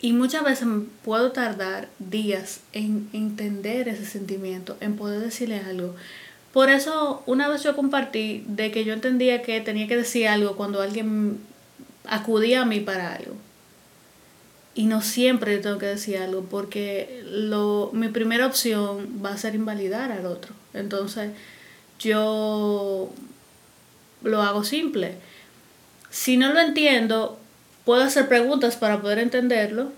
[0.02, 0.66] Y muchas veces
[1.04, 5.94] puedo tardar días en entender ese sentimiento, en poder decirle algo.
[6.54, 10.56] Por eso, una vez yo compartí de que yo entendía que tenía que decir algo
[10.56, 11.38] cuando alguien
[12.06, 13.36] acudía a mí para algo
[14.74, 19.54] y no siempre tengo que decir algo porque lo, mi primera opción va a ser
[19.54, 20.54] invalidar al otro.
[20.74, 21.32] Entonces
[21.98, 23.10] yo
[24.22, 25.16] lo hago simple.
[26.10, 27.38] Si no lo entiendo,
[27.84, 29.92] puedo hacer preguntas para poder entenderlo.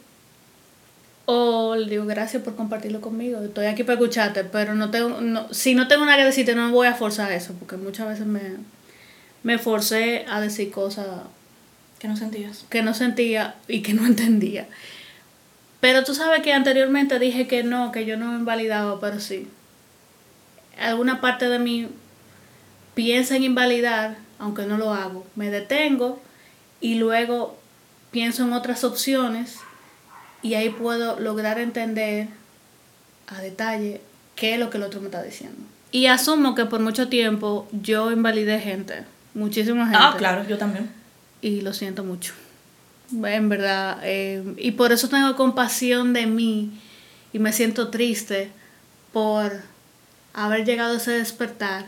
[1.25, 3.41] O le digo gracias por compartirlo conmigo.
[3.41, 6.71] Estoy aquí para escucharte, pero no tengo, no, si no tengo nada que decirte, no
[6.71, 8.41] voy a forzar eso, porque muchas veces me,
[9.43, 11.07] me forcé a decir cosas
[12.03, 12.65] que no sentías.
[12.69, 14.67] Que no sentía y que no entendía.
[15.79, 19.47] Pero tú sabes que anteriormente dije que no, que yo no me invalidaba, pero sí.
[20.81, 21.88] Alguna parte de mí
[22.95, 25.25] piensa en invalidar, aunque no lo hago.
[25.37, 26.21] Me detengo
[26.81, 27.57] y luego
[28.11, 29.59] pienso en otras opciones
[30.43, 32.27] y ahí puedo lograr entender
[33.29, 34.01] a detalle
[34.35, 35.59] qué es lo que el otro me está diciendo.
[35.93, 39.99] Y asumo que por mucho tiempo yo invalidé gente, muchísima gente.
[40.01, 41.02] Ah, claro, yo también
[41.42, 42.33] y lo siento mucho.
[43.12, 43.98] En verdad.
[44.05, 46.70] Eh, y por eso tengo compasión de mí
[47.35, 48.50] y me siento triste
[49.12, 49.61] por
[50.33, 51.87] haber llegado a ese despertar,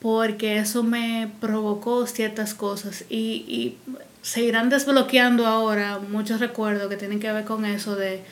[0.00, 3.76] porque eso me provocó ciertas cosas y, y
[4.22, 8.22] se irán desbloqueando ahora muchos recuerdos que tienen que ver con eso de,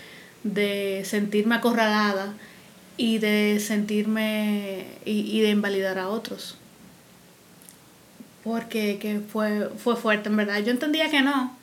[0.44, 2.32] de sentirme acorralada
[2.96, 6.56] y de sentirme y, y de invalidar a otros
[8.44, 10.60] porque que fue, fue fuerte, en verdad.
[10.60, 11.56] Yo entendía que no.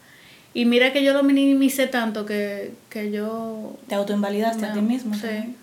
[0.53, 2.73] Y mira que yo lo minimicé tanto que,
[3.13, 3.77] yo...
[3.87, 5.15] Te autoinvalidaste a ti mismo.
[5.15, 5.55] Sí.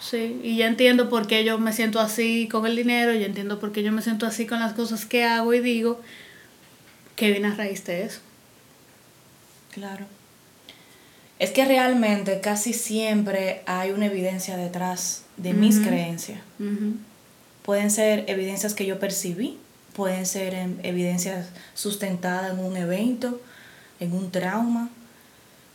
[0.00, 3.58] Sí, y ya entiendo por qué yo me siento así con el dinero, ya entiendo
[3.58, 6.00] por qué yo me siento así con las cosas que hago y digo,
[7.16, 8.20] que viene a raíz de eso.
[9.72, 10.04] Claro.
[11.38, 16.40] Es que realmente casi siempre hay una evidencia detrás de mis creencias.
[17.62, 19.58] Pueden ser evidencias que yo percibí,
[19.94, 23.40] pueden ser evidencias sustentadas en un evento,
[24.00, 24.90] en un trauma,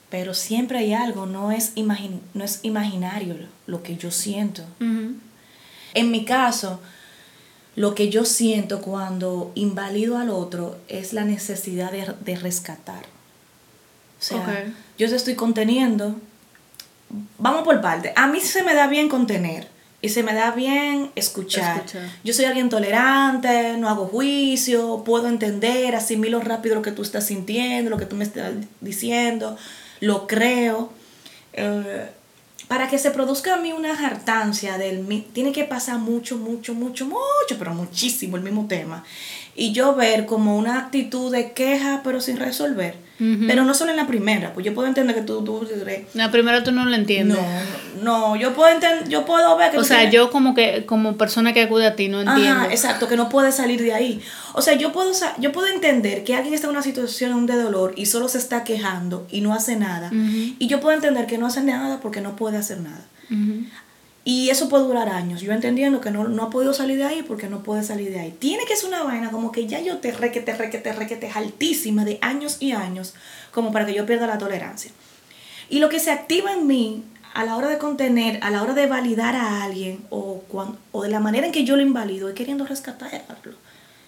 [0.09, 4.63] pero siempre hay algo, no es, no es imaginario lo que yo siento.
[4.79, 6.79] En mi caso,
[7.75, 13.05] lo que yo siento cuando invalido al otro es la necesidad de, rescatar.
[14.19, 14.65] O sea,
[14.97, 16.15] yo te estoy conteniendo.
[17.37, 18.11] Vamos por parte.
[18.15, 21.83] A mí se me da bien contener y se me da bien escuchar.
[22.23, 27.25] Yo soy alguien tolerante, no hago juicio, puedo entender, asimilo rápido lo que tú estás
[27.25, 29.57] sintiendo, lo que tú me estás diciendo,
[29.99, 30.91] lo creo.
[31.53, 32.09] Eh,
[32.69, 37.05] para que se produzca a mí una hartancia del tiene que pasar mucho, mucho, mucho,
[37.05, 39.03] mucho, pero muchísimo el mismo tema.
[39.59, 43.09] Y yo ver como una actitud de queja, pero sin resolver
[43.47, 45.43] pero no solo en la primera, pues yo puedo entender que tú...
[45.43, 45.67] tú
[46.13, 47.37] la primera tú no lo entiendes.
[48.01, 49.77] No, no, yo puedo entender, yo puedo ver que...
[49.77, 52.61] O sea, yo como que, como persona que acude a ti, no entiendo.
[52.61, 54.21] Ajá, exacto, que no puede salir de ahí.
[54.53, 57.93] O sea, yo puedo, yo puedo entender que alguien está en una situación de dolor
[57.97, 60.09] y solo se está quejando y no hace nada.
[60.13, 63.05] Y yo puedo entender que no hace nada porque no puede hacer nada.
[64.31, 65.41] Y eso puede durar años.
[65.41, 68.19] Yo entendiendo que no, no ha podido salir de ahí porque no puede salir de
[68.19, 68.31] ahí.
[68.37, 72.19] Tiene que ser una vaina como que ya yo te requete, requete, requete, altísima de
[72.21, 73.15] años y años,
[73.49, 74.91] como para que yo pierda la tolerancia.
[75.67, 77.03] Y lo que se activa en mí
[77.33, 81.01] a la hora de contener, a la hora de validar a alguien o, cuando, o
[81.01, 83.55] de la manera en que yo lo invalido, es queriendo rescatarlo.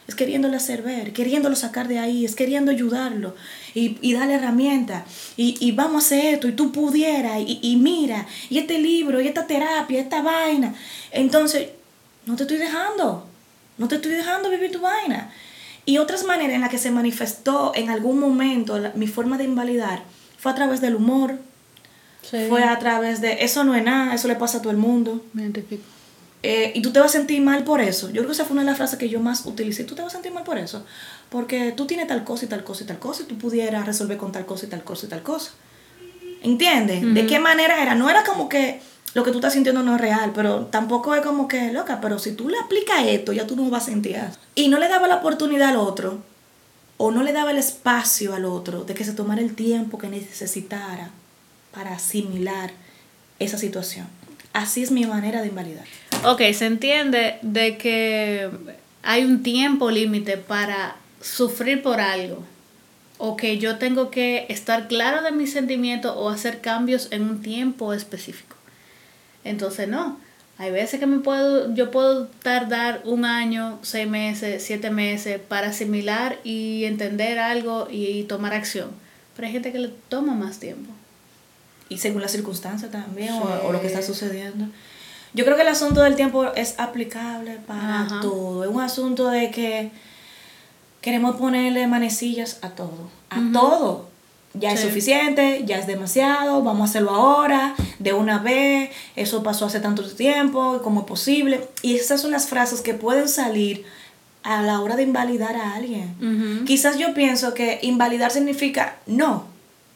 [0.07, 3.35] Es queriéndole hacer ver, queriéndolo sacar de ahí, es queriendo ayudarlo
[3.73, 5.03] y, y darle herramientas.
[5.37, 9.21] Y, y, vamos a hacer esto, y tú pudieras, y, y mira, y este libro,
[9.21, 10.75] y esta terapia, esta vaina.
[11.11, 11.69] Entonces,
[12.25, 13.27] no te estoy dejando,
[13.77, 15.31] no te estoy dejando vivir tu vaina.
[15.85, 20.03] Y otras maneras en las que se manifestó en algún momento mi forma de invalidar
[20.37, 21.39] fue a través del humor,
[22.49, 25.25] fue a través de eso no es nada, eso le pasa a todo el mundo.
[25.33, 25.83] Me identifico.
[26.43, 28.07] Eh, y tú te vas a sentir mal por eso.
[28.07, 29.83] Yo creo que esa fue una de las frases que yo más utilicé.
[29.83, 30.83] Tú te vas a sentir mal por eso.
[31.29, 34.17] Porque tú tienes tal cosa y tal cosa y tal cosa y tú pudieras resolver
[34.17, 35.51] con tal cosa y tal cosa y tal cosa.
[36.41, 37.13] ¿Entiendes?
[37.13, 37.93] ¿De qué manera era?
[37.93, 38.81] No era como que
[39.13, 42.17] lo que tú estás sintiendo no es real, pero tampoco es como que, loca, pero
[42.17, 44.39] si tú le aplicas esto, ya tú no vas a sentir eso.
[44.55, 46.23] Y no le daba la oportunidad al otro,
[46.97, 50.07] o no le daba el espacio al otro de que se tomara el tiempo que
[50.07, 51.11] necesitara
[51.73, 52.71] para asimilar
[53.39, 54.07] esa situación.
[54.53, 55.85] Así es mi manera de invalidar.
[56.23, 58.49] Ok, se entiende de que
[59.01, 62.43] hay un tiempo límite para sufrir por algo.
[63.17, 67.41] O que yo tengo que estar claro de mis sentimientos o hacer cambios en un
[67.41, 68.55] tiempo específico.
[69.43, 70.19] Entonces no.
[70.59, 75.69] Hay veces que me puedo, yo puedo tardar un año, seis meses, siete meses para
[75.69, 78.91] asimilar y entender algo y tomar acción.
[79.35, 80.91] Pero hay gente que le toma más tiempo
[81.91, 84.65] y según la circunstancia también o, lo que está sucediendo.
[85.33, 88.63] Yo creo que el asunto del tiempo es aplicable para todo.
[88.63, 89.91] Es un asunto de que
[91.01, 93.09] queremos ponerle manecillas a todo.
[93.29, 94.09] A todo.
[94.53, 99.67] Ya es suficiente, ya es demasiado, vamos a hacerlo ahora, de una vez, eso pasó
[99.67, 101.69] hace tanto tiempo, como es posible.
[101.81, 103.85] Y esas son las frases que pueden salir
[104.43, 106.65] a la hora de invalidar a alguien.
[106.65, 109.45] Quizás yo pienso que invalidar significa no,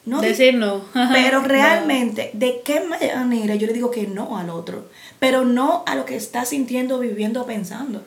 [0.06, 0.84] no Decir no.
[1.14, 4.88] pero realmente, ¿de qué manera yo le digo que no al otro?
[5.20, 8.04] Pero no a lo que está sintiendo, viviendo, pensando.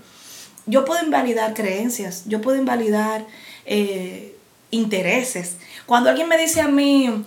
[0.66, 3.26] Yo puedo invalidar creencias, yo puedo invalidar
[3.66, 4.36] eh,
[4.70, 5.56] intereses.
[5.86, 7.24] Cuando alguien me dice a mí,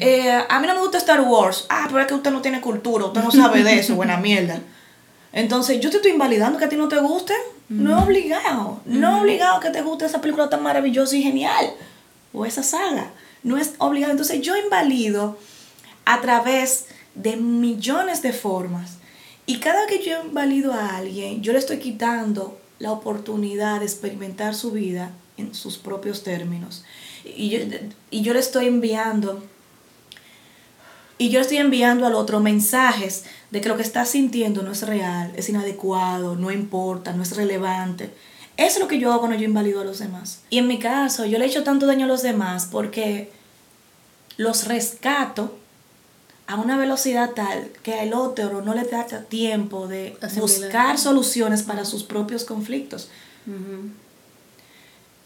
[0.00, 2.60] eh, a mí no me gusta Star Wars, ah, pero es que usted no tiene
[2.60, 4.60] cultura, usted no sabe de eso, buena mierda.
[5.32, 7.34] Entonces, yo te estoy invalidando que a ti no te guste.
[7.68, 8.80] No es obligado.
[8.86, 11.72] No es obligado que te guste esa película tan maravillosa y genial.
[12.32, 13.10] O esa saga
[13.46, 14.10] no es obligado.
[14.10, 15.38] Entonces yo invalido
[16.04, 18.98] a través de millones de formas.
[19.46, 24.54] Y cada que yo invalido a alguien, yo le estoy quitando la oportunidad de experimentar
[24.56, 26.84] su vida en sus propios términos.
[27.24, 27.58] Y yo,
[28.10, 29.44] y yo le estoy enviando,
[31.16, 34.82] y yo estoy enviando al otro mensajes de que lo que está sintiendo no es
[34.82, 38.10] real, es inadecuado, no importa, no es relevante.
[38.56, 40.42] Eso es lo que yo hago cuando yo invalido a los demás.
[40.50, 43.35] Y en mi caso, yo le he hecho tanto daño a los demás porque
[44.36, 45.56] los rescato
[46.46, 51.84] a una velocidad tal que el otro no le da tiempo de buscar soluciones para
[51.84, 53.08] sus propios conflictos.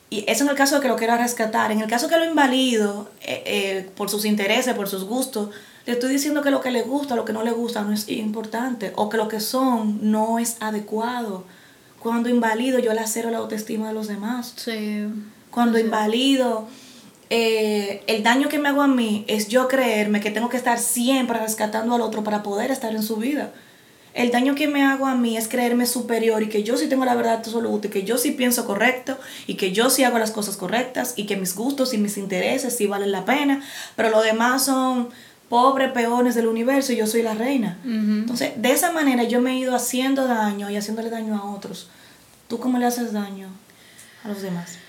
[0.08, 1.70] Y eso en el caso de que lo quiera rescatar.
[1.70, 5.50] En el caso que lo invalido eh, eh, por sus intereses, por sus gustos,
[5.86, 8.08] le estoy diciendo que lo que le gusta, lo que no le gusta no es
[8.08, 11.44] importante, o que lo que son no es adecuado.
[12.00, 14.54] Cuando invalido, yo le acero la autoestima de los demás.
[14.56, 15.06] Sí.
[15.50, 16.66] Cuando invalido
[17.30, 20.80] eh, el daño que me hago a mí es yo creerme que tengo que estar
[20.80, 23.52] siempre rescatando al otro para poder estar en su vida.
[24.12, 27.04] El daño que me hago a mí es creerme superior y que yo sí tengo
[27.04, 29.16] la verdad absoluta y que yo sí pienso correcto
[29.46, 32.76] y que yo sí hago las cosas correctas y que mis gustos y mis intereses
[32.76, 33.62] sí valen la pena,
[33.94, 35.10] pero los demás son
[35.48, 37.78] pobres peones del universo y yo soy la reina.
[37.84, 41.88] Entonces, de esa manera yo me he ido haciendo daño y haciéndole daño a otros.
[42.48, 43.46] ¿Tú cómo le haces daño
[44.24, 44.79] a los demás?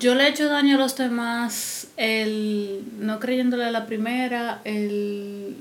[0.00, 5.56] Yo le he hecho daño a los demás, el no creyéndole a la primera, el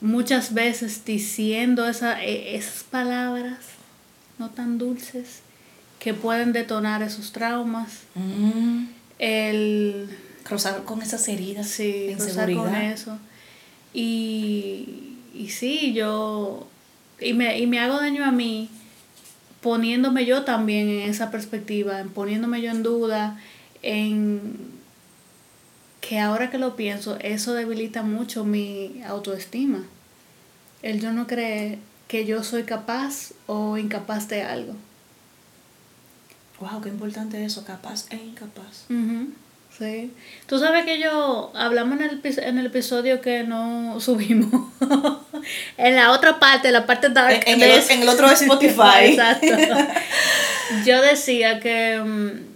[0.00, 3.58] muchas veces diciendo esa, e, esas palabras
[4.38, 5.40] no tan dulces
[5.98, 8.00] que pueden detonar esos traumas.
[8.14, 8.86] Mm.
[9.18, 10.08] El
[10.42, 11.68] cruzar con esas heridas.
[11.68, 13.18] Sí, cruzar con eso.
[13.94, 16.66] Y, y sí, yo.
[17.20, 18.68] Y me, y me hago daño a mí
[19.60, 23.40] poniéndome yo también en esa perspectiva, poniéndome yo en duda,
[23.82, 24.56] en
[26.00, 29.84] que ahora que lo pienso, eso debilita mucho mi autoestima.
[30.82, 31.78] El yo no cree
[32.08, 34.74] que yo soy capaz o incapaz de algo.
[36.58, 38.86] Wow, qué importante eso, capaz e incapaz.
[39.78, 40.12] Sí.
[40.46, 44.70] Tú sabes que yo hablamos en el, en el episodio que no subimos.
[45.76, 47.42] en la otra parte, la parte dark.
[47.46, 48.82] En, el, en el, otro Spotify.
[49.04, 49.46] Exacto.
[50.84, 52.51] yo decía que mm,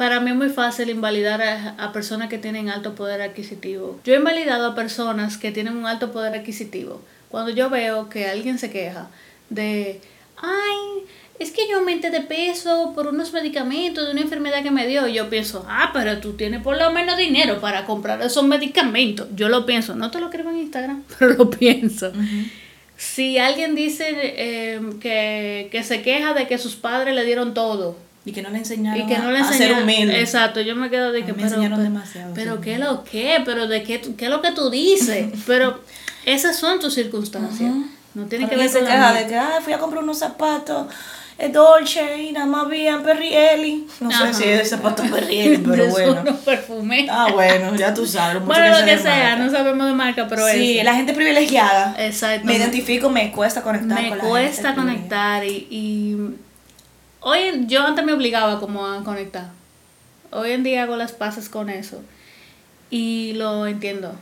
[0.00, 4.00] para mí es muy fácil invalidar a, personas que tienen alto poder adquisitivo.
[4.02, 7.02] Yo he invalidado a personas que tienen un alto poder adquisitivo.
[7.28, 9.10] Cuando yo veo que alguien se queja
[9.50, 10.00] de,
[10.38, 11.04] ay,
[11.38, 15.06] es que yo aumenté de peso por unos medicamentos de una enfermedad que me dio.
[15.06, 19.28] Y yo pienso, ah, pero tú tienes por lo menos dinero para comprar esos medicamentos.
[19.36, 22.10] Yo lo pienso, no te lo escribo en Instagram, pero lo pienso.
[22.96, 27.98] Si alguien dice eh, que, que se queja de que sus padres le dieron todo,
[28.24, 30.20] y que no le enseñaron y que no le a, a ser humilde.
[30.20, 32.62] Exacto, yo me quedo de que me pero, enseñaron pero, demasiado, pero sí.
[32.62, 35.28] qué lo que, pero de qué, qué es lo que tú dices.
[35.46, 35.80] pero
[36.24, 37.72] esas son tus circunstancias.
[38.14, 39.22] No tiene que ver se con la queja mía.
[39.22, 40.86] de que ah, fui a comprar unos zapatos
[41.38, 43.86] eh, Dolce y nada más bien Perrielli.
[44.00, 44.32] No Ajá.
[44.32, 46.20] sé si es zapato Perrielli, pero De bueno.
[46.20, 47.06] unos perfumes.
[47.10, 48.34] Ah, bueno, ya tú sabes.
[48.42, 49.44] mucho bueno, lo se que sea, marca.
[49.44, 50.84] no sabemos de marca, pero Sí, eso.
[50.84, 51.94] la gente privilegiada.
[51.98, 52.44] Exacto.
[52.46, 56.16] Me identifico, me cuesta conectar me con la cuesta gente conectar y, y
[57.20, 59.50] hoy en- yo antes me obligaba como a conectar.
[60.32, 62.02] Hoy en día hago las paces con eso.
[62.90, 64.12] Y lo entiendo.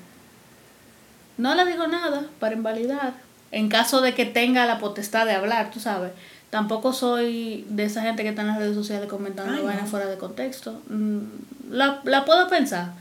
[1.36, 3.14] No le digo nada para invalidar
[3.52, 6.12] en caso de que tenga la potestad de hablar tú sabes.
[6.50, 9.90] Tampoco soy de esa gente que está en las redes sociales comentando Ay, vainas no.
[9.90, 10.80] fuera de contexto.
[10.88, 11.18] Mm,
[11.70, 12.92] la, la puedo pensar.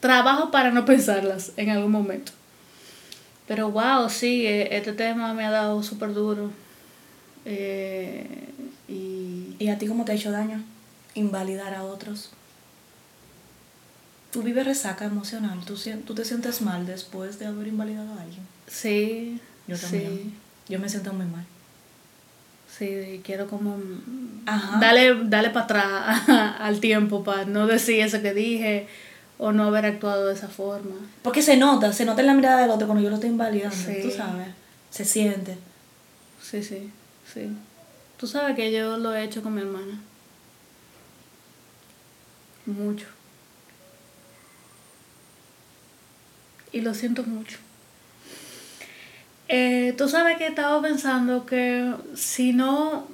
[0.00, 2.32] Trabajo para no pensarlas en algún momento.
[3.48, 6.50] Pero wow, sí, eh, este tema me ha dado súper duro.
[7.46, 8.48] Eh,
[9.58, 10.62] y ¿Y a ti cómo te ha hecho daño?
[11.14, 12.30] Invalidar a otros.
[14.30, 15.60] Tú vives resaca emocional.
[15.64, 15.74] ¿Tú,
[16.04, 18.42] tú te sientes mal después de haber invalidado a alguien.
[18.66, 20.34] sí, Yo sí, también.
[20.68, 21.44] Yo me siento muy mal.
[22.76, 23.76] sí, quiero como
[24.46, 24.78] Ajá.
[24.80, 26.28] darle, darle para atrás
[26.60, 28.88] al tiempo para no decir eso que dije
[29.38, 30.96] o no haber actuado de esa forma.
[31.22, 33.76] Porque se nota, se nota en la mirada del otro cuando yo lo estoy invalidando.
[33.76, 33.98] Sí.
[34.02, 34.48] Tú sabes.
[34.90, 35.56] Se siente.
[36.42, 36.90] Sí, sí,
[37.32, 37.50] sí.
[38.24, 40.00] Tú sabes que yo lo he hecho con mi hermana.
[42.64, 43.06] Mucho.
[46.72, 47.58] Y lo siento mucho.
[49.48, 53.06] Eh, tú sabes que estaba pensando que si no,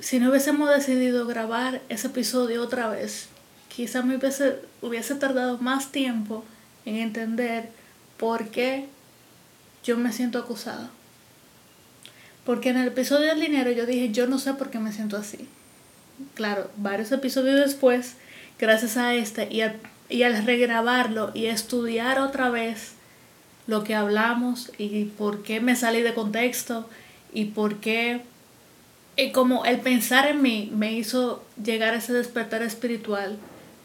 [0.00, 3.28] si no hubiésemos decidido grabar ese episodio otra vez,
[3.68, 6.46] quizá me hubiese, hubiese tardado más tiempo
[6.86, 7.68] en entender
[8.16, 8.86] por qué
[9.84, 10.88] yo me siento acusada.
[12.48, 15.18] Porque en el episodio del dinero yo dije, yo no sé por qué me siento
[15.18, 15.46] así.
[16.32, 18.14] Claro, varios episodios después,
[18.58, 19.76] gracias a este, y al,
[20.08, 22.92] y regrabarlo y estudiar otra vez
[23.66, 26.88] lo que hablamos y por qué me salí de contexto
[27.34, 28.22] y por qué,
[29.14, 33.36] y como el pensar en mí me hizo llegar a ese despertar espiritual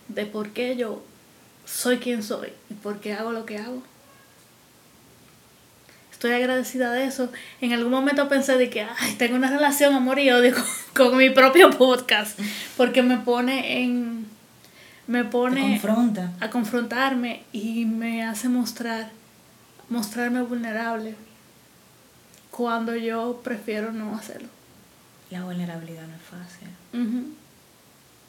[0.07, 1.03] de por qué yo
[1.66, 3.84] soy quien soy y por qué hago lo que hago
[6.24, 7.30] estoy agradecida de eso.
[7.60, 10.64] En algún momento pensé de que ay, tengo una relación amor y odio con,
[11.10, 12.40] con mi propio podcast
[12.78, 14.26] porque me pone en
[15.06, 16.32] me pone confronta.
[16.40, 19.12] a confrontarme y me hace mostrar
[19.90, 21.16] mostrarme vulnerable
[22.52, 24.48] cuando yo prefiero no hacerlo.
[25.30, 27.36] La vulnerabilidad no es fácil.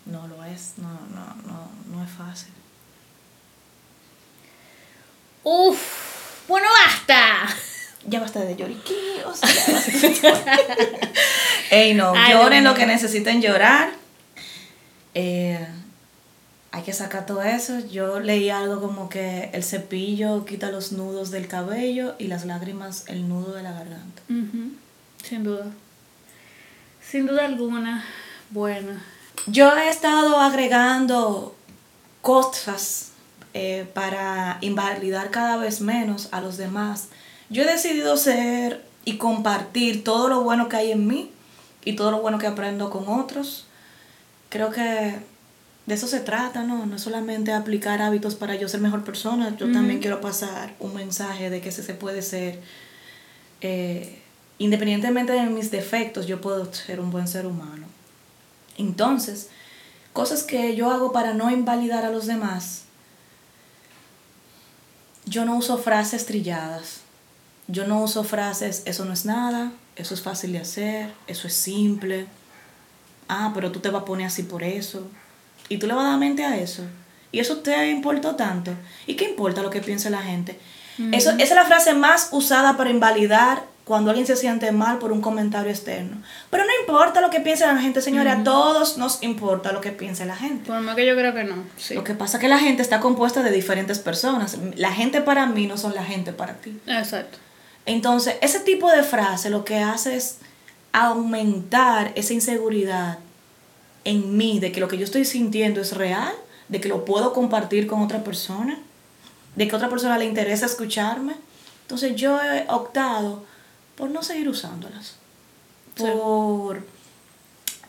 [0.06, 0.74] No lo es.
[0.78, 2.52] No, no, no, no es fácil.
[5.44, 7.46] Uf, bueno, basta.
[8.06, 9.40] Ya basta de lloriqueos.
[11.70, 13.90] Ey, no, Ay, lloren lo que necesiten llorar.
[15.14, 15.66] Eh,
[16.70, 17.78] hay que sacar todo eso.
[17.86, 23.04] Yo leí algo como que el cepillo quita los nudos del cabello y las lágrimas
[23.06, 24.22] el nudo de la garganta.
[25.22, 25.66] Sin duda.
[27.00, 28.04] Sin duda alguna.
[28.50, 29.00] Bueno.
[29.46, 31.54] Yo he estado agregando
[32.22, 33.12] cosas
[33.52, 37.08] eh, para invalidar cada vez menos a los demás.
[37.50, 41.30] Yo he decidido ser y compartir todo lo bueno que hay en mí
[41.84, 43.66] y todo lo bueno que aprendo con otros.
[44.48, 45.14] Creo que
[45.86, 46.86] de eso se trata, ¿no?
[46.86, 50.94] No es solamente aplicar hábitos para yo ser mejor persona, yo también quiero pasar un
[50.94, 52.60] mensaje de que se, se puede ser,
[53.60, 54.22] eh,
[54.58, 57.86] independientemente de mis defectos, yo puedo ser un buen ser humano.
[58.78, 59.50] Entonces,
[60.14, 62.84] cosas que yo hago para no invalidar a los demás.
[65.26, 67.03] Yo no uso frases trilladas.
[67.66, 71.54] Yo no uso frases, eso no es nada, eso es fácil de hacer, eso es
[71.54, 72.26] simple.
[73.28, 75.06] Ah, pero tú te vas a poner así por eso.
[75.68, 76.82] Y tú le vas a dar mente a eso.
[77.32, 78.72] Y eso te importó tanto.
[79.06, 80.58] ¿Y qué importa lo que piense la gente?
[81.10, 85.12] eso, esa es la frase más usada para invalidar cuando alguien se siente mal por
[85.12, 86.16] un comentario externo.
[86.50, 89.90] Pero no importa lo que piense la gente, señores, a todos nos importa lo que
[89.90, 90.66] piense la gente.
[90.66, 91.56] Por más que yo creo que no.
[91.76, 91.94] Sí.
[91.94, 94.56] Lo que pasa es que la gente está compuesta de diferentes personas.
[94.76, 96.78] La gente para mí no son la gente para ti.
[96.86, 97.38] Exacto.
[97.86, 100.38] Entonces, ese tipo de frase lo que hace es
[100.92, 103.18] aumentar esa inseguridad
[104.04, 106.32] en mí, de que lo que yo estoy sintiendo es real,
[106.68, 108.78] de que lo puedo compartir con otra persona,
[109.56, 111.34] de que a otra persona le interesa escucharme.
[111.82, 113.44] Entonces yo he optado
[113.96, 115.16] por no seguir usándolas,
[115.96, 116.02] Sí.
[116.04, 116.84] por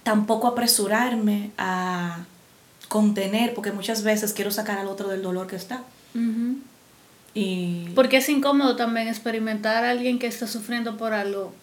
[0.04, 2.26] tampoco apresurarme a
[2.88, 5.82] contener, porque muchas veces quiero sacar al otro del dolor que está.
[7.36, 11.54] Y Porque es incómodo también experimentar a alguien que está sufriendo por algo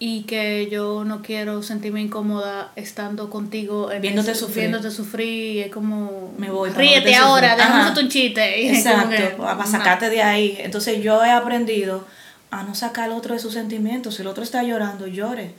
[0.00, 4.68] y que yo no quiero sentirme incómoda estando contigo en Viéndote eso, sufrir.
[4.68, 9.22] viéndote sufrir y es como Me voy ríete no ahora déjame un chiste Exacto, que,
[9.36, 9.66] para no.
[9.66, 10.56] sacarte de ahí.
[10.60, 12.04] Entonces yo he aprendido
[12.52, 14.14] a no sacar al otro de sus sentimientos.
[14.14, 15.52] Si el otro está llorando, llore.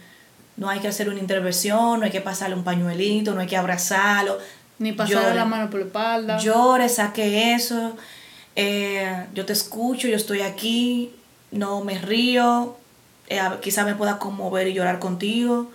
[0.55, 3.57] No hay que hacer una intervención, no hay que pasarle un pañuelito, no hay que
[3.57, 4.37] abrazarlo.
[4.77, 5.35] ni pasar Llore.
[5.35, 7.95] la mano por la espalda Llore, saque eso.
[8.61, 11.11] Eh, yo te escucho, yo estoy aquí,
[11.51, 12.75] no me río.
[13.29, 15.71] eh, quizá me pueda conmover y llorar contigo.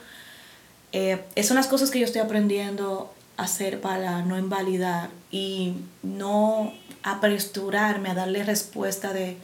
[0.92, 5.74] Eh, esas son las cosas que yo estoy aprendiendo a hacer para no invalidar y
[6.02, 6.72] no
[7.02, 9.36] apresurarme a darle respuesta de,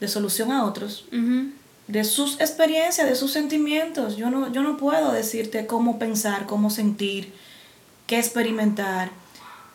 [0.00, 1.06] de solución a otros,
[1.88, 4.16] de sus experiencias, de sus sentimientos.
[4.16, 7.32] Yo no, yo no puedo decirte cómo pensar, cómo sentir,
[8.06, 9.10] qué experimentar.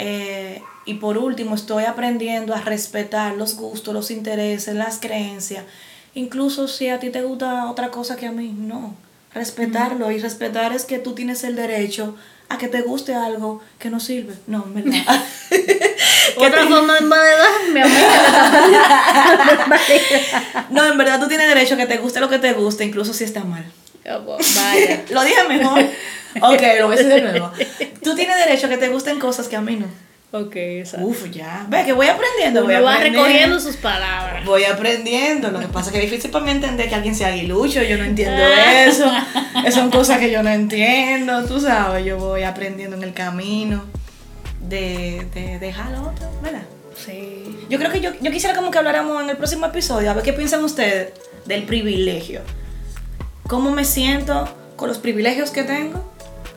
[0.03, 5.63] Eh, y por último, estoy aprendiendo a respetar los gustos, los intereses, las creencias.
[6.15, 8.95] Incluso si a ti te gusta otra cosa que a mí, no.
[9.35, 12.15] Respetarlo y respetar es que tú tienes el derecho
[12.49, 14.33] a que te guste algo que no sirve.
[14.47, 15.23] No, en verdad.
[16.35, 17.09] Otra forma de mi
[20.71, 23.13] no, en verdad tú tienes derecho a que te guste lo que te guste, incluso
[23.13, 23.63] si está mal.
[24.05, 25.85] Vaya Lo dije mejor.
[26.33, 27.51] Ok, lo voy a decir de nuevo.
[28.01, 29.87] Tú tienes derecho a que te gusten cosas que a mí no.
[30.31, 31.65] ok exacto Uf, ya.
[31.67, 32.63] Ve que voy aprendiendo.
[32.63, 35.51] Voy va recogiendo sus palabras Voy aprendiendo.
[35.51, 37.83] Lo que pasa es que es difícil para mí entender que alguien sea aguilucho.
[37.83, 39.11] Yo no entiendo eso.
[39.59, 41.43] Esas son cosas que yo no entiendo.
[41.43, 43.83] Tú sabes, yo voy aprendiendo en el camino
[44.61, 46.63] de, de dejar al otro, ¿verdad?
[46.95, 50.13] sí Yo creo que yo, yo quisiera como que habláramos en el próximo episodio, a
[50.13, 51.13] ver qué piensan ustedes
[51.45, 52.41] del privilegio.
[53.51, 54.47] Cómo me siento
[54.77, 56.09] con los privilegios que tengo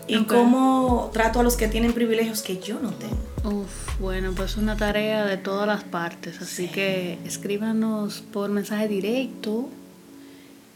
[0.07, 0.29] y Ok.
[0.29, 3.17] cómo trato a los que tienen privilegios que yo no tengo.
[3.63, 6.73] Uf, bueno, pues una tarea de todas las partes, así Sí.
[6.73, 9.69] que escríbanos por mensaje directo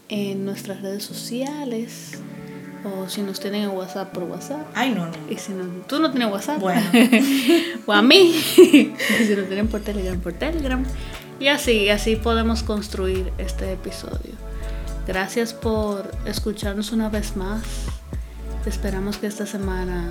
[0.09, 2.19] en nuestras redes sociales
[2.83, 4.67] o si nos tienen en WhatsApp por WhatsApp.
[4.75, 5.13] Ay, no, no.
[5.29, 6.81] Y si no, tú no tienes WhatsApp, Bueno.
[7.85, 8.93] o a mí, y
[9.25, 10.83] si nos tienen por Telegram, por Telegram.
[11.39, 14.33] Y así, así podemos construir este episodio.
[15.09, 17.63] Gracias por escucharnos una vez más.
[18.67, 20.07] Esperamos que esta semana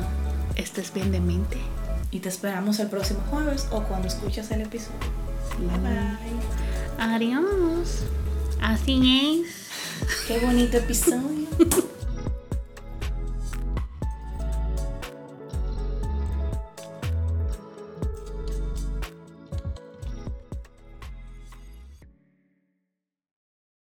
[0.56, 1.56] estés bien de mente.
[2.10, 4.98] Y te esperamos el próximo jueves o cuando escuches el episodio.
[5.60, 6.98] Bye bye.
[6.98, 8.06] Adiós.
[8.60, 9.68] Así es.
[10.26, 11.46] Qué bonito episodio.